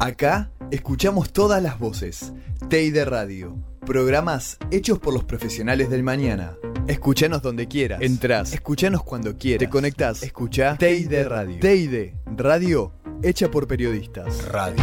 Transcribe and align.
Acá 0.00 0.50
escuchamos 0.70 1.30
todas 1.30 1.62
las 1.62 1.78
voces. 1.78 2.32
TEI 2.70 2.90
Radio. 3.04 3.54
Programas 3.84 4.56
hechos 4.70 4.98
por 4.98 5.12
los 5.12 5.24
profesionales 5.24 5.90
del 5.90 6.02
mañana. 6.02 6.56
Escuchanos 6.86 7.42
donde 7.42 7.68
quieras. 7.68 8.00
Entrás. 8.00 8.54
Escuchanos 8.54 9.02
cuando 9.02 9.36
quieras. 9.36 9.58
Te 9.58 9.68
conectás. 9.68 10.22
Escucha 10.22 10.78
TEI 10.78 11.04
Radio. 11.04 11.60
TEI 11.60 12.14
Radio 12.34 12.94
hecha 13.22 13.50
por 13.50 13.68
periodistas. 13.68 14.48
Radio. 14.48 14.82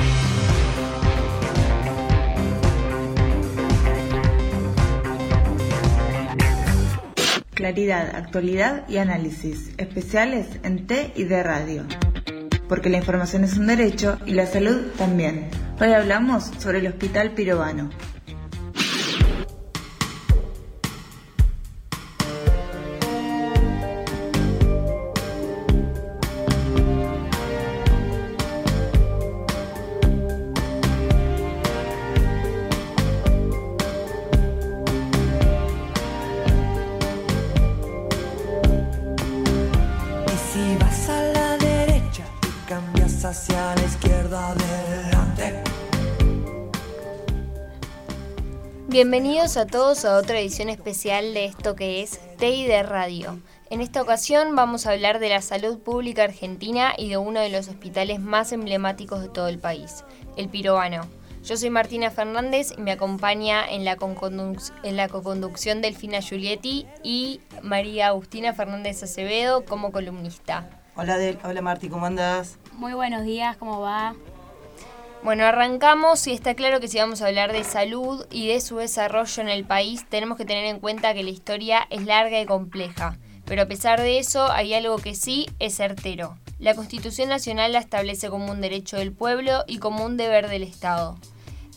Claridad, 7.55 8.15
actualidad 8.15 8.87
y 8.87 8.97
análisis. 8.97 9.71
Especiales 9.79 10.45
en 10.61 10.85
T 10.85 11.11
y 11.15 11.23
D 11.23 11.41
Radio 11.41 11.87
porque 12.67 12.89
la 12.89 12.97
información 12.97 13.43
es 13.43 13.57
un 13.57 13.67
derecho 13.67 14.17
y 14.25 14.31
la 14.31 14.45
salud 14.45 14.87
también. 14.97 15.49
Hoy 15.79 15.93
hablamos 15.93 16.51
sobre 16.57 16.79
el 16.79 16.87
Hospital 16.87 17.31
Pirobano. 17.31 17.89
Bienvenidos 48.87 49.57
a 49.57 49.65
todos 49.65 50.05
a 50.05 50.17
otra 50.17 50.39
edición 50.39 50.69
especial 50.69 51.33
de 51.33 51.45
esto 51.45 51.75
que 51.75 52.03
es 52.03 52.19
TEI 52.37 52.67
de 52.67 52.83
Radio. 52.83 53.39
En 53.71 53.81
esta 53.81 54.03
ocasión 54.03 54.55
vamos 54.55 54.85
a 54.85 54.91
hablar 54.91 55.17
de 55.17 55.29
la 55.29 55.41
salud 55.41 55.79
pública 55.79 56.25
argentina 56.25 56.93
y 56.95 57.09
de 57.09 57.17
uno 57.17 57.39
de 57.39 57.49
los 57.49 57.67
hospitales 57.69 58.19
más 58.19 58.51
emblemáticos 58.51 59.23
de 59.23 59.29
todo 59.29 59.47
el 59.47 59.57
país, 59.57 60.03
el 60.35 60.47
Pirobano. 60.47 61.07
Yo 61.43 61.57
soy 61.57 61.71
Martina 61.71 62.11
Fernández 62.11 62.71
y 62.77 62.81
me 62.81 62.91
acompaña 62.91 63.67
en 63.67 63.83
la, 63.83 63.97
en 64.83 64.95
la 64.95 65.07
co-conducción 65.07 65.81
Delfina 65.81 66.21
Giulietti 66.21 66.85
y 67.01 67.41
María 67.63 68.09
Agustina 68.09 68.53
Fernández 68.53 69.01
Acevedo 69.01 69.65
como 69.65 69.91
columnista. 69.91 70.76
Hola, 70.99 71.19
Del 71.19 71.37
hola 71.43 71.61
Marti, 71.61 71.89
¿cómo 71.89 72.07
andas? 72.07 72.57
Muy 72.73 72.93
buenos 72.93 73.23
días, 73.23 73.55
¿cómo 73.57 73.79
va? 73.81 74.15
Bueno, 75.21 75.45
arrancamos 75.45 76.25
y 76.25 76.33
está 76.33 76.55
claro 76.55 76.79
que 76.79 76.87
si 76.87 76.97
vamos 76.97 77.21
a 77.21 77.27
hablar 77.27 77.53
de 77.53 77.63
salud 77.63 78.25
y 78.31 78.47
de 78.47 78.59
su 78.61 78.77
desarrollo 78.77 79.43
en 79.43 79.49
el 79.49 79.63
país, 79.63 80.09
tenemos 80.09 80.39
que 80.39 80.45
tener 80.45 80.65
en 80.65 80.79
cuenta 80.79 81.13
que 81.13 81.21
la 81.21 81.29
historia 81.29 81.85
es 81.91 82.03
larga 82.03 82.41
y 82.41 82.47
compleja. 82.47 83.15
Pero 83.45 83.61
a 83.61 83.67
pesar 83.67 84.01
de 84.01 84.17
eso, 84.17 84.51
hay 84.51 84.73
algo 84.73 84.97
que 84.97 85.13
sí 85.13 85.45
es 85.59 85.75
certero. 85.75 86.35
La 86.57 86.73
Constitución 86.73 87.29
Nacional 87.29 87.73
la 87.73 87.79
establece 87.79 88.31
como 88.31 88.51
un 88.51 88.59
derecho 88.59 88.97
del 88.97 89.11
pueblo 89.11 89.65
y 89.67 89.77
como 89.77 90.03
un 90.03 90.17
deber 90.17 90.49
del 90.49 90.63
Estado. 90.63 91.15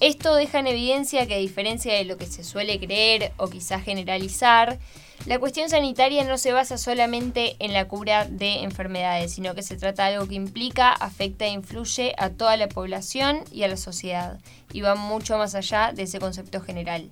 Esto 0.01 0.35
deja 0.35 0.61
en 0.61 0.67
evidencia 0.67 1.27
que 1.27 1.35
a 1.35 1.39
diferencia 1.39 1.93
de 1.93 2.07
lo 2.07 2.17
que 2.17 2.25
se 2.25 2.43
suele 2.43 2.81
creer 2.81 3.33
o 3.37 3.49
quizás 3.49 3.83
generalizar, 3.85 4.79
la 5.27 5.39
cuestión 5.39 5.69
sanitaria 5.69 6.25
no 6.25 6.39
se 6.39 6.53
basa 6.53 6.79
solamente 6.79 7.57
en 7.59 7.73
la 7.75 7.87
cura 7.87 8.25
de 8.25 8.63
enfermedades, 8.63 9.33
sino 9.33 9.55
que 9.55 9.63
se 9.63 9.77
trata 9.77 10.07
de 10.07 10.15
algo 10.15 10.29
que 10.29 10.35
implica, 10.35 10.93
afecta 10.93 11.45
e 11.45 11.51
influye 11.51 12.15
a 12.17 12.31
toda 12.31 12.57
la 12.57 12.69
población 12.69 13.41
y 13.53 13.63
a 13.63 13.69
la 13.69 13.77
sociedad, 13.77 14.41
y 14.73 14.81
va 14.81 14.95
mucho 14.95 15.37
más 15.37 15.55
allá 15.55 15.93
de 15.95 16.05
ese 16.05 16.21
concepto 16.21 16.61
general. 16.61 17.11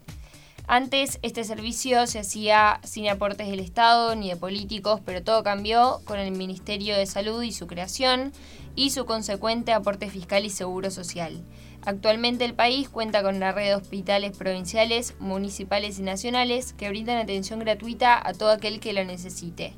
Antes 0.70 1.18
este 1.22 1.44
servicio 1.44 2.06
se 2.06 2.18
hacía 2.18 2.80
sin 2.84 3.08
aportes 3.08 3.48
del 3.48 3.58
Estado 3.58 4.14
ni 4.14 4.28
de 4.28 4.36
políticos, 4.36 5.00
pero 5.02 5.22
todo 5.22 5.42
cambió 5.42 6.02
con 6.04 6.18
el 6.18 6.30
Ministerio 6.30 6.94
de 6.94 7.06
Salud 7.06 7.42
y 7.42 7.52
su 7.52 7.66
creación 7.66 8.34
y 8.76 8.90
su 8.90 9.06
consecuente 9.06 9.72
aporte 9.72 10.10
fiscal 10.10 10.44
y 10.44 10.50
seguro 10.50 10.90
social. 10.90 11.42
Actualmente 11.86 12.44
el 12.44 12.52
país 12.52 12.90
cuenta 12.90 13.22
con 13.22 13.36
una 13.36 13.50
red 13.52 13.68
de 13.68 13.76
hospitales 13.76 14.36
provinciales, 14.36 15.14
municipales 15.20 15.98
y 15.98 16.02
nacionales 16.02 16.74
que 16.74 16.90
brindan 16.90 17.16
atención 17.16 17.60
gratuita 17.60 18.20
a 18.22 18.34
todo 18.34 18.50
aquel 18.50 18.78
que 18.78 18.92
lo 18.92 19.02
necesite. 19.06 19.72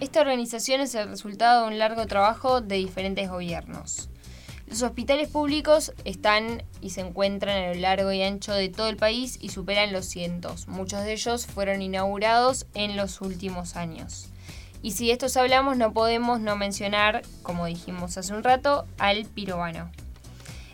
Esta 0.00 0.22
organización 0.22 0.80
es 0.80 0.94
el 0.94 1.10
resultado 1.10 1.64
de 1.64 1.68
un 1.68 1.78
largo 1.78 2.06
trabajo 2.06 2.62
de 2.62 2.76
diferentes 2.76 3.28
gobiernos. 3.28 4.08
Los 4.68 4.82
hospitales 4.82 5.28
públicos 5.28 5.94
están 6.04 6.62
y 6.82 6.90
se 6.90 7.00
encuentran 7.00 7.56
a 7.56 7.68
lo 7.68 7.80
largo 7.80 8.12
y 8.12 8.22
ancho 8.22 8.52
de 8.52 8.68
todo 8.68 8.88
el 8.88 8.98
país 8.98 9.38
y 9.40 9.48
superan 9.48 9.94
los 9.94 10.04
cientos. 10.04 10.68
Muchos 10.68 11.04
de 11.04 11.14
ellos 11.14 11.46
fueron 11.46 11.80
inaugurados 11.80 12.66
en 12.74 12.94
los 12.94 13.22
últimos 13.22 13.76
años. 13.76 14.28
Y 14.82 14.92
si 14.92 15.06
de 15.06 15.14
estos 15.14 15.38
hablamos 15.38 15.78
no 15.78 15.94
podemos 15.94 16.40
no 16.40 16.54
mencionar, 16.54 17.22
como 17.42 17.64
dijimos 17.64 18.18
hace 18.18 18.34
un 18.34 18.44
rato, 18.44 18.86
al 18.98 19.24
pirobano. 19.24 19.90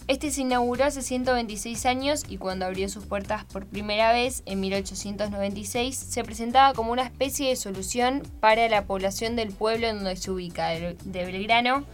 Este 0.08 0.32
se 0.32 0.40
inauguró 0.40 0.86
hace 0.86 1.00
126 1.00 1.86
años 1.86 2.24
y 2.28 2.36
cuando 2.36 2.66
abrió 2.66 2.88
sus 2.88 3.06
puertas 3.06 3.44
por 3.44 3.64
primera 3.64 4.12
vez 4.12 4.42
en 4.44 4.58
1896 4.60 5.96
se 5.96 6.24
presentaba 6.24 6.74
como 6.74 6.90
una 6.90 7.04
especie 7.04 7.48
de 7.48 7.56
solución 7.56 8.22
para 8.40 8.68
la 8.68 8.86
población 8.86 9.36
del 9.36 9.52
pueblo 9.52 9.86
en 9.86 9.98
donde 9.98 10.16
se 10.16 10.32
ubica, 10.32 10.68
de 10.68 10.96
Belgrano, 11.04 11.84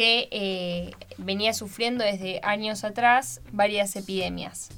que 0.00 0.28
eh, 0.30 0.92
venía 1.18 1.52
sufriendo 1.52 2.02
desde 2.02 2.40
años 2.42 2.84
atrás 2.84 3.42
varias 3.52 3.94
epidemias. 3.96 4.70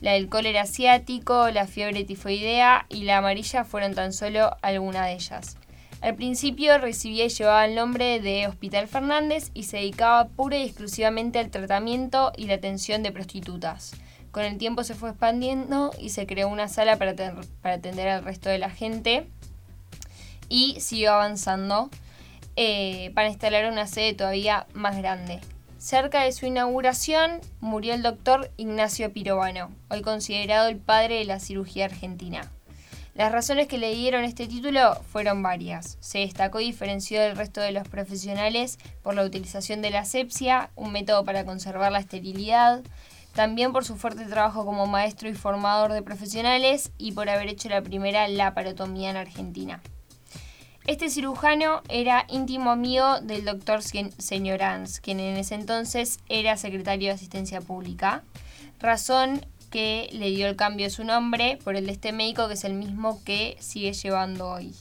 La 0.00 0.12
del 0.12 0.30
cólera 0.30 0.62
asiático, 0.62 1.50
la 1.50 1.66
fiebre 1.66 2.04
tifoidea 2.04 2.86
y 2.88 3.04
la 3.04 3.18
amarilla 3.18 3.64
fueron 3.64 3.94
tan 3.94 4.14
solo 4.14 4.56
algunas 4.62 5.04
de 5.04 5.12
ellas. 5.12 5.58
Al 6.00 6.14
principio 6.14 6.78
recibía 6.78 7.26
y 7.26 7.28
llevaba 7.28 7.66
el 7.66 7.74
nombre 7.74 8.18
de 8.20 8.46
Hospital 8.46 8.88
Fernández 8.88 9.50
y 9.52 9.64
se 9.64 9.76
dedicaba 9.76 10.28
pura 10.28 10.56
y 10.56 10.62
exclusivamente 10.62 11.38
al 11.38 11.50
tratamiento 11.50 12.32
y 12.34 12.46
la 12.46 12.54
atención 12.54 13.02
de 13.02 13.12
prostitutas. 13.12 13.92
Con 14.30 14.44
el 14.44 14.56
tiempo 14.56 14.84
se 14.84 14.94
fue 14.94 15.10
expandiendo 15.10 15.90
y 15.98 16.08
se 16.08 16.26
creó 16.26 16.48
una 16.48 16.68
sala 16.68 16.96
para, 16.96 17.14
atender 17.62 18.08
al 18.08 18.24
resto 18.24 18.48
de 18.48 18.56
la 18.56 18.70
gente 18.70 19.28
y 20.48 20.80
siguió 20.80 21.12
avanzando 21.12 21.90
eh, 22.56 23.10
para 23.14 23.28
instalar 23.28 23.70
una 23.70 23.86
sede 23.86 24.14
todavía 24.14 24.66
más 24.74 24.96
grande. 24.98 25.40
Cerca 25.78 26.22
de 26.22 26.32
su 26.32 26.46
inauguración 26.46 27.40
murió 27.60 27.94
el 27.94 28.02
doctor 28.02 28.50
Ignacio 28.56 29.12
Pirovano, 29.12 29.70
hoy 29.88 30.02
considerado 30.02 30.68
el 30.68 30.76
padre 30.76 31.16
de 31.16 31.24
la 31.24 31.40
cirugía 31.40 31.86
argentina. 31.86 32.50
Las 33.14 33.30
razones 33.30 33.66
que 33.66 33.76
le 33.76 33.94
dieron 33.94 34.24
este 34.24 34.46
título 34.46 34.94
fueron 35.10 35.42
varias. 35.42 35.98
Se 36.00 36.20
destacó 36.20 36.60
y 36.60 36.66
diferenció 36.66 37.20
del 37.20 37.36
resto 37.36 37.60
de 37.60 37.72
los 37.72 37.86
profesionales 37.86 38.78
por 39.02 39.14
la 39.14 39.24
utilización 39.24 39.82
de 39.82 39.90
la 39.90 40.00
asepsia, 40.00 40.70
un 40.76 40.92
método 40.92 41.22
para 41.24 41.44
conservar 41.44 41.92
la 41.92 41.98
esterilidad, 41.98 42.82
también 43.34 43.72
por 43.72 43.84
su 43.84 43.96
fuerte 43.96 44.24
trabajo 44.24 44.64
como 44.64 44.86
maestro 44.86 45.28
y 45.28 45.34
formador 45.34 45.92
de 45.92 46.02
profesionales 46.02 46.90
y 46.96 47.12
por 47.12 47.28
haber 47.28 47.48
hecho 47.48 47.68
la 47.68 47.82
primera 47.82 48.28
laparotomía 48.28 49.10
en 49.10 49.16
Argentina. 49.16 49.82
Este 50.86 51.10
cirujano 51.10 51.80
era 51.88 52.26
íntimo 52.28 52.72
amigo 52.72 53.20
del 53.20 53.44
doctor 53.44 53.82
Señoranz, 53.82 54.98
quien 54.98 55.20
en 55.20 55.36
ese 55.36 55.54
entonces 55.54 56.18
era 56.28 56.56
secretario 56.56 57.08
de 57.08 57.14
Asistencia 57.14 57.60
Pública, 57.60 58.24
razón 58.80 59.46
que 59.70 60.08
le 60.12 60.30
dio 60.30 60.48
el 60.48 60.56
cambio 60.56 60.86
de 60.86 60.90
su 60.90 61.04
nombre 61.04 61.56
por 61.62 61.76
el 61.76 61.86
de 61.86 61.92
este 61.92 62.12
médico 62.12 62.48
que 62.48 62.54
es 62.54 62.64
el 62.64 62.74
mismo 62.74 63.22
que 63.24 63.56
sigue 63.60 63.92
llevando 63.92 64.50
hoy. 64.50 64.74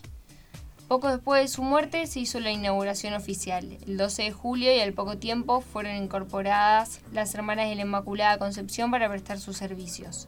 Poco 0.87 1.07
después 1.07 1.43
de 1.43 1.47
su 1.47 1.61
muerte 1.61 2.07
se 2.07 2.19
hizo 2.19 2.39
la 2.39 2.51
inauguración 2.51 3.13
oficial. 3.13 3.77
El 3.87 3.95
12 3.95 4.23
de 4.23 4.31
julio 4.31 4.75
y 4.75 4.79
al 4.79 4.93
poco 4.93 5.19
tiempo 5.19 5.61
fueron 5.61 5.95
incorporadas 5.95 6.99
las 7.13 7.33
hermanas 7.35 7.69
de 7.69 7.75
la 7.75 7.83
Inmaculada 7.83 8.39
Concepción 8.39 8.89
para 8.89 9.07
prestar 9.07 9.39
sus 9.39 9.55
servicios. 9.55 10.27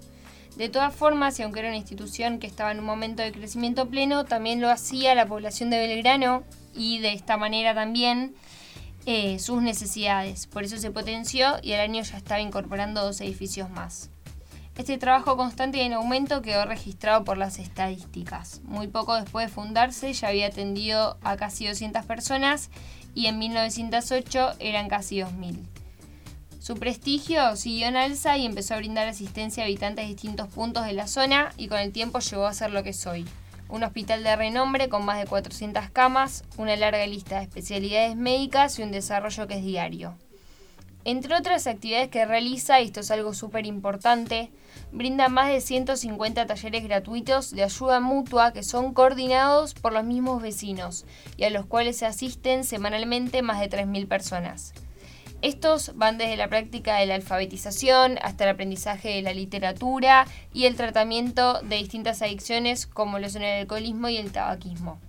De 0.57 0.69
todas 0.69 0.93
formas, 0.93 1.39
y 1.39 1.43
aunque 1.43 1.59
era 1.61 1.69
una 1.69 1.77
institución 1.77 2.37
que 2.37 2.45
estaba 2.45 2.71
en 2.71 2.79
un 2.79 2.85
momento 2.85 3.23
de 3.23 3.31
crecimiento 3.31 3.89
pleno, 3.89 4.25
también 4.25 4.61
lo 4.61 4.69
hacía 4.69 5.15
la 5.15 5.25
población 5.25 5.71
de 5.71 5.79
Belgrano 5.79 6.43
y 6.75 6.99
de 6.99 7.13
esta 7.13 7.37
manera 7.37 7.73
también 7.73 8.35
eh, 9.05 9.39
sus 9.39 9.63
necesidades. 9.63 10.45
Por 10.45 10.63
eso 10.63 10.77
se 10.77 10.91
potenció 10.91 11.57
y 11.63 11.73
al 11.73 11.81
año 11.81 12.03
ya 12.03 12.17
estaba 12.17 12.39
incorporando 12.39 13.03
dos 13.03 13.19
edificios 13.21 13.69
más. 13.71 14.11
Este 14.77 14.97
trabajo 14.97 15.37
constante 15.37 15.79
y 15.79 15.81
en 15.81 15.93
aumento 15.93 16.41
quedó 16.41 16.65
registrado 16.65 17.23
por 17.23 17.37
las 17.37 17.59
estadísticas. 17.59 18.61
Muy 18.63 18.87
poco 18.87 19.15
después 19.15 19.47
de 19.47 19.53
fundarse 19.53 20.13
ya 20.13 20.29
había 20.29 20.47
atendido 20.47 21.17
a 21.23 21.35
casi 21.35 21.67
200 21.67 22.05
personas 22.05 22.69
y 23.13 23.25
en 23.27 23.37
1908 23.37 24.53
eran 24.59 24.87
casi 24.87 25.17
2.000. 25.17 25.72
Su 26.63 26.75
prestigio 26.75 27.57
siguió 27.57 27.87
en 27.87 27.97
alza 27.97 28.37
y 28.37 28.45
empezó 28.45 28.73
a 28.73 28.77
brindar 28.77 29.05
asistencia 29.09 29.63
a 29.63 29.65
habitantes 29.65 30.05
de 30.05 30.13
distintos 30.13 30.47
puntos 30.47 30.85
de 30.85 30.93
la 30.93 31.07
zona 31.07 31.51
y 31.57 31.67
con 31.67 31.77
el 31.77 31.91
tiempo 31.91 32.19
llegó 32.19 32.45
a 32.45 32.53
ser 32.53 32.71
lo 32.71 32.83
que 32.83 32.91
es 32.91 33.05
hoy. 33.05 33.25
Un 33.67 33.83
hospital 33.83 34.23
de 34.23 34.33
renombre 34.37 34.87
con 34.87 35.03
más 35.03 35.19
de 35.19 35.25
400 35.25 35.89
camas, 35.89 36.45
una 36.55 36.77
larga 36.77 37.05
lista 37.05 37.39
de 37.39 37.43
especialidades 37.43 38.15
médicas 38.15 38.79
y 38.79 38.83
un 38.83 38.93
desarrollo 38.93 39.45
que 39.45 39.55
es 39.55 39.65
diario. 39.65 40.15
Entre 41.03 41.35
otras 41.35 41.67
actividades 41.67 42.07
que 42.07 42.25
realiza, 42.25 42.79
y 42.79 42.85
esto 42.85 43.01
es 43.01 43.11
algo 43.11 43.33
súper 43.33 43.65
importante, 43.65 44.49
brinda 44.93 45.27
más 45.27 45.49
de 45.49 45.59
150 45.59 46.45
talleres 46.45 46.83
gratuitos 46.85 47.51
de 47.51 47.63
ayuda 47.63 47.99
mutua 47.99 48.53
que 48.53 48.63
son 48.63 48.93
coordinados 48.93 49.73
por 49.73 49.91
los 49.91 50.05
mismos 50.05 50.41
vecinos 50.41 51.05
y 51.35 51.43
a 51.43 51.49
los 51.49 51.65
cuales 51.65 51.97
se 51.97 52.05
asisten 52.05 52.63
semanalmente 52.63 53.41
más 53.41 53.59
de 53.59 53.69
3.000 53.69 54.07
personas. 54.07 54.73
Estos 55.43 55.91
van 55.95 56.17
desde 56.17 56.37
la 56.37 56.47
práctica 56.47 56.95
de 56.95 57.05
la 57.05 57.15
alfabetización 57.15 58.17
hasta 58.21 58.45
el 58.45 58.51
aprendizaje 58.51 59.09
de 59.09 59.21
la 59.21 59.33
literatura 59.33 60.25
y 60.53 60.67
el 60.67 60.77
tratamiento 60.77 61.61
de 61.63 61.75
distintas 61.75 62.21
adicciones 62.21 62.87
como 62.87 63.19
lo 63.19 63.29
son 63.29 63.43
el 63.43 63.59
alcoholismo 63.59 64.07
y 64.07 64.15
el 64.15 64.31
tabaquismo. 64.31 65.01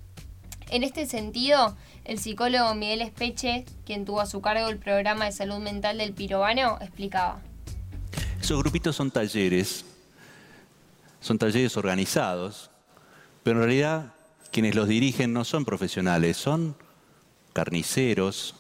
En 0.71 0.83
este 0.83 1.07
sentido, 1.07 1.77
el 2.05 2.19
psicólogo 2.19 2.75
Miguel 2.75 3.03
Espeche, 3.03 3.65
quien 3.87 4.05
tuvo 4.05 4.21
a 4.21 4.27
su 4.27 4.41
cargo 4.41 4.67
el 4.67 4.79
programa 4.79 5.27
de 5.27 5.31
salud 5.31 5.59
mental 5.59 5.99
del 5.99 6.13
Pirobano, 6.13 6.79
explicaba. 6.81 7.41
Esos 8.41 8.59
grupitos 8.59 8.97
son 8.97 9.13
talleres, 9.13 9.85
son 11.21 11.39
talleres 11.39 11.77
organizados, 11.77 12.73
pero 13.45 13.59
en 13.59 13.67
realidad 13.67 14.15
quienes 14.51 14.75
los 14.75 14.89
dirigen 14.89 15.33
no 15.33 15.45
son 15.45 15.65
profesionales, 15.65 16.37
son 16.37 16.77
carniceros, 17.53 18.57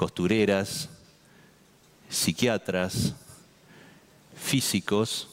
costureras, 0.00 0.88
psiquiatras, 2.08 3.14
físicos, 4.34 5.28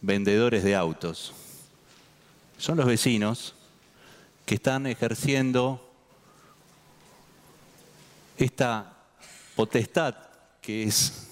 vendedores 0.00 0.62
de 0.62 0.76
autos. 0.76 1.32
Son 2.58 2.76
los 2.76 2.86
vecinos 2.86 3.56
que 4.46 4.54
están 4.54 4.86
ejerciendo 4.86 5.84
esta 8.38 8.96
potestad 9.56 10.14
que 10.60 10.84
es 10.84 11.26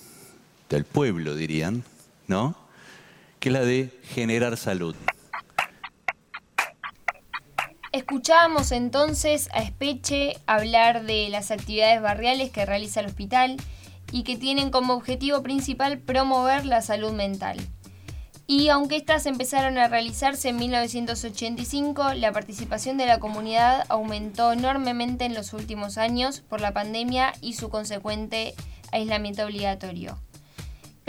del 0.69 0.85
pueblo, 0.85 1.37
dirían, 1.37 1.85
¿no? 2.27 2.57
Que 3.39 3.49
es 3.49 3.53
la 3.53 3.61
de 3.61 3.97
generar 4.03 4.57
salud. 4.57 4.97
Escuchábamos 7.93 8.71
entonces 8.71 9.49
a 9.53 9.63
Espeche 9.63 10.37
hablar 10.47 11.03
de 11.03 11.29
las 11.29 11.51
actividades 11.51 12.01
barriales 12.01 12.51
que 12.51 12.65
realiza 12.65 13.01
el 13.01 13.07
hospital 13.07 13.57
y 14.13 14.23
que 14.23 14.37
tienen 14.37 14.71
como 14.71 14.95
objetivo 14.95 15.43
principal 15.43 15.99
promover 15.99 16.67
la 16.67 16.83
salud 16.83 17.11
mental. 17.11 17.59
Y 18.47 18.69
aunque 18.69 18.95
estas 18.95 19.27
empezaron 19.27 19.77
a 19.77 19.89
realizarse 19.89 20.51
en 20.51 20.57
1985, 20.59 22.15
la 22.15 22.31
participación 22.31 22.97
de 22.97 23.07
la 23.07 23.19
comunidad 23.19 23.85
aumentó 23.89 24.53
enormemente 24.53 25.25
en 25.25 25.35
los 25.35 25.53
últimos 25.53 25.99
años 25.99 26.43
por 26.43 26.61
la 26.61 26.73
pandemia 26.73 27.33
y 27.41 27.55
su 27.55 27.71
consecuente 27.71 28.55
aislamiento 28.93 29.45
obligatorio. 29.45 30.17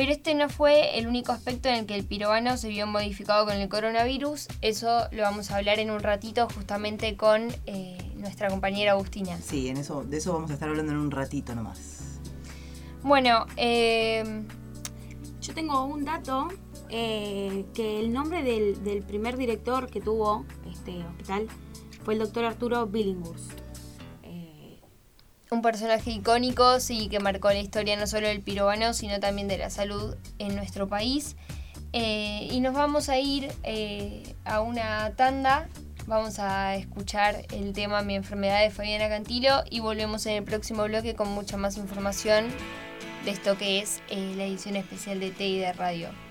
Pero 0.02 0.14
este 0.14 0.34
no 0.34 0.50
fue 0.50 0.98
el 0.98 1.06
único 1.06 1.32
aspecto 1.32 1.70
en 1.70 1.76
el 1.76 1.86
que 1.86 1.94
el 1.94 2.04
pirobano 2.04 2.58
se 2.58 2.70
vio 2.70 2.88
modificado 2.88 3.46
con 3.46 3.54
el 3.54 3.70
coronavirus. 3.70 4.48
Eso 4.62 5.08
lo 5.12 5.22
vamos 5.22 5.52
a 5.52 5.58
hablar 5.58 5.78
en 5.78 5.92
un 5.92 6.00
ratito 6.00 6.48
justamente 6.56 7.16
con 7.16 7.50
eh, 7.68 8.00
nuestra 8.16 8.50
compañera 8.50 8.94
Agustina. 8.94 9.38
Sí, 9.38 9.68
en 9.68 9.78
eso, 9.78 10.04
de 10.04 10.18
eso 10.18 10.34
vamos 10.34 10.50
a 10.50 10.56
estar 10.56 10.70
hablando 10.70 10.92
en 10.92 10.98
un 10.98 11.12
ratito 11.12 11.54
nomás. 11.54 12.20
Bueno, 13.04 13.46
eh, 13.58 14.24
yo 15.40 15.54
tengo 15.54 15.84
un 15.84 16.04
dato 16.04 16.48
eh, 16.90 17.64
que 17.76 18.00
el 18.00 18.12
nombre 18.12 18.42
del, 18.42 19.04
primer 19.04 19.38
director 19.38 19.88
que 19.88 20.02
tuvo 20.02 20.48
este 20.68 20.98
hospital 21.06 21.48
fue 22.04 22.16
el 22.16 22.22
doctor 22.22 22.46
Arturo 22.46 22.88
Billinghurst. 22.88 23.61
Eh, 25.52 25.56
un 25.56 25.62
personaje 25.62 26.12
icónico, 26.12 26.80
sí, 26.80 27.08
que 27.10 27.20
marcó 27.20 27.50
la 27.50 27.60
historia 27.60 27.98
no 27.98 28.08
solo 28.08 28.28
del 28.28 28.42
pirobano, 28.42 28.94
sino 28.94 29.20
también 29.20 29.48
de 29.48 29.58
la 29.58 29.70
salud 29.70 30.16
en 30.40 30.56
nuestro 30.56 30.88
país. 30.88 31.36
Eh, 31.94 32.48
y 32.50 32.62
nos 32.62 32.74
vamos 32.74 33.10
a 33.10 33.20
ir 33.20 33.50
a 34.46 34.62
una 34.62 35.12
tanda. 35.16 35.68
Vamos 36.08 36.40
a 36.40 36.76
escuchar 36.76 37.46
el 37.52 37.74
tema 37.74 38.02
Mi 38.02 38.16
enfermedad 38.16 38.62
de 38.62 38.72
Fabiana 38.72 39.08
Cantilo 39.10 39.64
y 39.70 39.82
volvemos 39.82 40.26
en 40.26 40.38
el 40.38 40.44
próximo 40.44 40.84
bloque 40.86 41.16
con 41.16 41.30
mucha 41.30 41.58
más 41.58 41.78
información 41.78 42.46
de 43.24 43.32
esto 43.32 43.58
que 43.58 43.80
es 43.80 44.02
la 44.10 44.46
edición 44.46 44.76
especial 44.76 45.20
de 45.20 45.32
TI 45.32 45.60
de 45.60 45.74
Radio. 45.74 46.31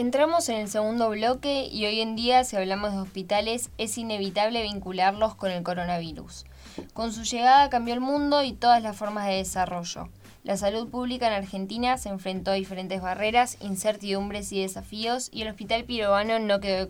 Entramos 0.00 0.48
en 0.48 0.56
el 0.56 0.68
segundo 0.68 1.10
bloque 1.10 1.68
y 1.70 1.84
hoy 1.84 2.00
en 2.00 2.16
día 2.16 2.42
si 2.42 2.56
hablamos 2.56 2.92
de 2.92 3.00
hospitales 3.00 3.68
es 3.76 3.98
inevitable 3.98 4.62
vincularlos 4.62 5.34
con 5.34 5.50
el 5.50 5.62
coronavirus. 5.62 6.46
Con 6.94 7.12
su 7.12 7.22
llegada 7.24 7.68
cambió 7.68 7.92
el 7.92 8.00
mundo 8.00 8.42
y 8.42 8.54
todas 8.54 8.82
las 8.82 8.96
formas 8.96 9.26
de 9.26 9.34
desarrollo. 9.34 10.08
La 10.42 10.56
salud 10.56 10.88
pública 10.88 11.26
en 11.26 11.34
Argentina 11.34 11.98
se 11.98 12.08
enfrentó 12.08 12.50
a 12.50 12.54
diferentes 12.54 13.02
barreras, 13.02 13.58
incertidumbres 13.60 14.50
y 14.52 14.62
desafíos 14.62 15.28
y 15.34 15.42
el 15.42 15.48
Hospital 15.48 15.84
Pirobano 15.84 16.38
no 16.38 16.60
quedó 16.60 16.88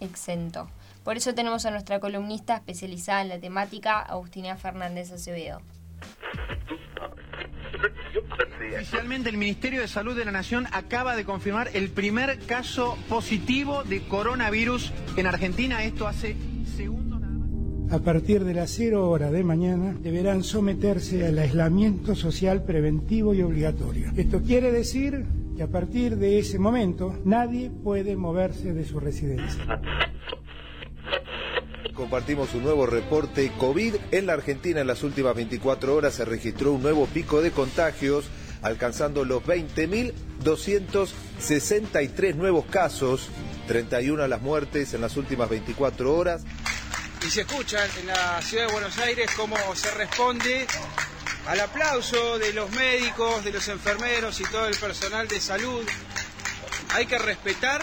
exento. 0.00 0.68
Por 1.04 1.16
eso 1.16 1.36
tenemos 1.36 1.64
a 1.64 1.70
nuestra 1.70 2.00
columnista 2.00 2.56
especializada 2.56 3.22
en 3.22 3.28
la 3.28 3.38
temática, 3.38 4.00
Agustina 4.00 4.56
Fernández 4.56 5.12
Acevedo. 5.12 5.60
Oficialmente 8.74 9.28
el 9.30 9.36
Ministerio 9.36 9.80
de 9.80 9.88
Salud 9.88 10.16
de 10.16 10.24
la 10.24 10.32
Nación 10.32 10.66
acaba 10.72 11.16
de 11.16 11.24
confirmar 11.24 11.70
el 11.74 11.90
primer 11.90 12.38
caso 12.40 12.96
positivo 13.08 13.82
de 13.84 14.02
coronavirus 14.02 14.92
en 15.16 15.26
Argentina. 15.26 15.82
Esto 15.84 16.06
hace 16.06 16.36
segundos 16.76 17.20
nada 17.20 17.34
más. 17.34 17.92
A 17.92 17.98
partir 18.02 18.44
de 18.44 18.54
las 18.54 18.70
0 18.70 19.08
horas 19.08 19.32
de 19.32 19.44
mañana 19.44 19.94
deberán 20.00 20.42
someterse 20.42 21.26
al 21.26 21.38
aislamiento 21.38 22.14
social 22.14 22.64
preventivo 22.64 23.34
y 23.34 23.42
obligatorio. 23.42 24.12
Esto 24.16 24.42
quiere 24.42 24.72
decir 24.72 25.24
que 25.56 25.62
a 25.62 25.68
partir 25.68 26.16
de 26.16 26.38
ese 26.38 26.58
momento 26.58 27.18
nadie 27.24 27.70
puede 27.70 28.16
moverse 28.16 28.72
de 28.72 28.84
su 28.84 29.00
residencia 29.00 29.80
compartimos 31.98 32.54
un 32.54 32.62
nuevo 32.62 32.86
reporte 32.86 33.52
COVID. 33.58 33.96
En 34.12 34.26
la 34.26 34.34
Argentina 34.34 34.80
en 34.80 34.86
las 34.86 35.02
últimas 35.02 35.34
24 35.34 35.92
horas 35.94 36.14
se 36.14 36.24
registró 36.24 36.70
un 36.72 36.80
nuevo 36.80 37.06
pico 37.06 37.42
de 37.42 37.50
contagios, 37.50 38.26
alcanzando 38.62 39.24
los 39.24 39.42
20.263 39.42 42.36
nuevos 42.36 42.66
casos, 42.66 43.30
31 43.66 44.22
a 44.22 44.28
las 44.28 44.40
muertes 44.40 44.94
en 44.94 45.00
las 45.00 45.16
últimas 45.16 45.50
24 45.50 46.14
horas. 46.14 46.42
Y 47.26 47.30
se 47.30 47.40
escuchan 47.40 47.90
en 48.00 48.06
la 48.06 48.40
ciudad 48.42 48.68
de 48.68 48.72
Buenos 48.72 48.96
Aires 48.98 49.28
cómo 49.36 49.56
se 49.74 49.90
responde 49.90 50.68
al 51.48 51.58
aplauso 51.60 52.38
de 52.38 52.52
los 52.52 52.70
médicos, 52.70 53.42
de 53.42 53.50
los 53.50 53.66
enfermeros 53.66 54.38
y 54.40 54.44
todo 54.44 54.68
el 54.68 54.76
personal 54.76 55.26
de 55.26 55.40
salud. 55.40 55.84
Hay 56.94 57.06
que 57.06 57.18
respetar 57.18 57.82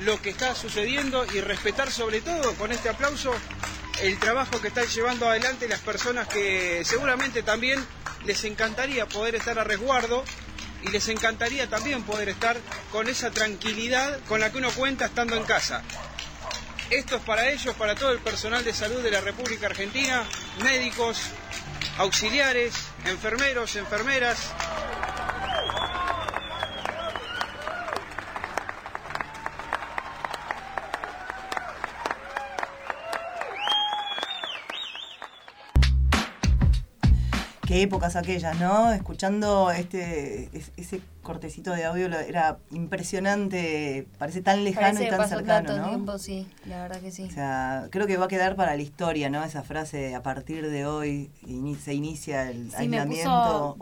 lo 0.00 0.20
que 0.22 0.30
está 0.30 0.54
sucediendo 0.54 1.26
y 1.32 1.40
respetar 1.40 1.90
sobre 1.90 2.20
todo 2.20 2.54
con 2.54 2.72
este 2.72 2.88
aplauso 2.88 3.32
el 4.02 4.18
trabajo 4.18 4.60
que 4.60 4.68
están 4.68 4.86
llevando 4.86 5.28
adelante 5.28 5.68
las 5.68 5.80
personas 5.80 6.28
que 6.28 6.82
seguramente 6.84 7.42
también 7.42 7.84
les 8.24 8.44
encantaría 8.44 9.06
poder 9.06 9.34
estar 9.34 9.58
a 9.58 9.64
resguardo 9.64 10.24
y 10.82 10.88
les 10.90 11.08
encantaría 11.08 11.68
también 11.68 12.04
poder 12.04 12.28
estar 12.28 12.56
con 12.92 13.08
esa 13.08 13.30
tranquilidad 13.30 14.20
con 14.28 14.40
la 14.40 14.50
que 14.52 14.58
uno 14.58 14.70
cuenta 14.70 15.06
estando 15.06 15.34
en 15.34 15.44
casa. 15.44 15.82
Esto 16.90 17.16
es 17.16 17.22
para 17.22 17.50
ellos, 17.50 17.74
para 17.74 17.94
todo 17.94 18.12
el 18.12 18.18
personal 18.20 18.64
de 18.64 18.72
salud 18.72 19.02
de 19.02 19.10
la 19.10 19.20
República 19.20 19.66
Argentina, 19.66 20.24
médicos, 20.62 21.20
auxiliares, 21.98 22.74
enfermeros, 23.04 23.76
enfermeras, 23.76 24.52
épocas 37.82 38.16
aquellas, 38.16 38.58
¿no? 38.58 38.92
Escuchando 38.92 39.70
este 39.70 40.50
ese 40.76 41.00
cortecito 41.22 41.72
de 41.72 41.84
audio 41.84 42.06
era 42.06 42.58
impresionante, 42.70 44.06
parece 44.18 44.40
tan 44.40 44.64
lejano 44.64 45.02
y 45.02 45.08
tan 45.08 45.28
cercano, 45.28 45.76
¿no? 45.76 45.88
Tiempo, 45.88 46.18
sí, 46.18 46.46
la 46.66 46.82
verdad 46.82 47.00
que 47.00 47.10
sí. 47.10 47.24
O 47.24 47.30
sea, 47.30 47.88
creo 47.90 48.06
que 48.06 48.16
va 48.16 48.24
a 48.24 48.28
quedar 48.28 48.56
para 48.56 48.74
la 48.74 48.82
historia, 48.82 49.28
¿no? 49.30 49.44
Esa 49.44 49.62
frase 49.62 50.14
a 50.14 50.22
partir 50.22 50.68
de 50.68 50.86
hoy 50.86 51.30
se 51.82 51.94
inicia 51.94 52.50
el 52.50 52.70
aislamiento. 52.74 53.76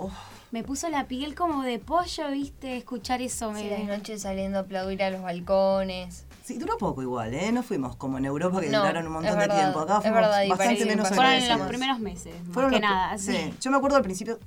Me 0.53 0.63
puso, 0.63 0.89
la 0.89 1.07
piel 1.07 1.35
como 1.35 1.63
de 1.63 1.79
pollo, 1.79 2.31
¿viste? 2.31 2.77
Escuchar 2.77 3.21
eso. 3.21 3.55
Sí, 3.55 3.65
me... 3.65 3.71
las 3.71 3.99
noches 3.99 4.23
saliendo 4.23 4.59
a 4.59 4.63
aplaudir 4.63 5.03
a 5.03 5.11
los 5.11 5.23
balcones. 5.23 6.26
Sí, 6.47 6.59
duró 6.59 6.79
poco 6.79 7.03
igual, 7.03 7.35
¿eh? 7.35 7.51
No 7.51 7.65
fuimos 7.65 7.97
como 7.97 8.19
en 8.19 8.25
Europa 8.25 8.61
que 8.61 8.69
duraron 8.69 9.09
un 9.09 9.15
montón 9.15 9.37
de 9.37 9.49
tiempo. 9.49 9.81
Acá 9.81 10.01
fuimos 10.01 10.21
bastante 10.49 10.87
menos 10.87 11.09
Fueron 11.09 11.33
en 11.33 11.59
los 11.59 11.67
primeros 11.67 11.99
meses, 11.99 12.35
más 12.47 12.73
que 12.73 12.79
nada. 12.79 13.19
Sí. 13.19 13.53
Yo 13.61 13.73
me 13.73 13.79
acuerdo 13.79 13.97
al 13.97 14.05
principio 14.05 14.39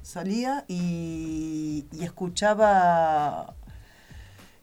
salía 0.00 0.64
y, 0.68 1.86
escuchaba 2.00 3.56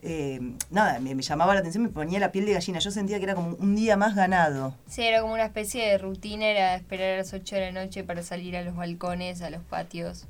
eh, 0.01 0.39
nada, 0.69 0.99
me, 0.99 1.13
llamaba 1.21 1.53
la 1.55 1.59
atención, 1.59 1.83
me 1.83 1.89
ponía 1.89 2.21
la 2.21 2.31
piel 2.31 2.45
de 2.45 2.53
gallina. 2.53 2.79
Yo 2.79 2.89
sentía 2.89 3.17
que 3.17 3.25
era 3.25 3.35
como 3.35 3.55
un 3.55 3.75
día 3.75 3.97
más 3.97 4.15
ganado. 4.15 4.73
Sí, 4.87 5.03
era 5.03 5.19
como 5.19 5.33
una 5.33 5.43
especie 5.43 5.85
de 5.85 5.97
rutina, 5.97 6.45
era 6.45 6.75
esperar 6.75 7.15
a 7.15 7.17
las 7.17 7.33
8 7.33 7.53
de 7.53 7.71
la 7.73 7.83
noche 7.83 8.05
para 8.05 8.23
salir 8.23 8.55
a 8.55 8.61
los 8.61 8.77
balcones, 8.77 9.41
a 9.41 9.49
los 9.49 9.61
patios. 9.61 10.25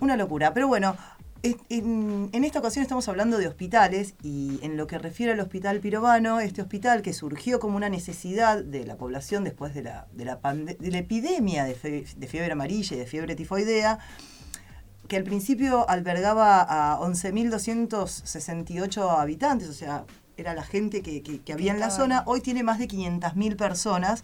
Una 0.00 0.16
locura. 0.16 0.52
Pero 0.52 0.66
bueno, 0.66 0.96
en, 1.68 2.44
esta 2.44 2.60
ocasión 2.60 2.82
estamos 2.82 3.08
hablando 3.08 3.38
de 3.38 3.48
hospitales 3.48 4.14
y 4.22 4.60
en 4.62 4.76
lo 4.76 4.86
que 4.86 4.98
refiere 4.98 5.32
al 5.32 5.40
Hospital 5.40 5.80
Pirobano, 5.80 6.38
este 6.40 6.62
hospital 6.62 7.02
que 7.02 7.12
surgió 7.12 7.58
como 7.60 7.76
una 7.76 7.88
necesidad 7.88 8.62
de 8.64 8.86
la 8.86 8.96
población 8.96 9.42
después 9.44 9.74
de 9.74 9.82
la, 9.82 10.06
de 10.12 10.24
la, 10.24 10.36
de 10.36 10.90
la 10.90 10.98
epidemia 10.98 11.64
de, 11.64 11.74
fiebre 11.74 12.52
amarilla 12.52 12.96
y 12.96 12.98
de 12.98 13.06
fiebre 13.06 13.36
tifoidea, 13.36 13.98
que 15.08 15.16
al 15.16 15.24
principio 15.24 15.88
albergaba 15.88 16.62
a 16.62 16.98
11.268 17.00 19.20
habitantes, 19.20 19.68
o 19.68 19.74
sea, 19.74 20.04
era 20.36 20.54
la 20.54 20.64
gente 20.64 21.02
que, 21.02 21.22
que, 21.22 21.52
había 21.52 21.72
en 21.72 21.80
la 21.80 21.90
zona, 21.90 22.22
hoy 22.26 22.40
tiene 22.40 22.62
más 22.62 22.78
de 22.78 22.86
500.000 22.88 23.56
personas. 23.56 24.22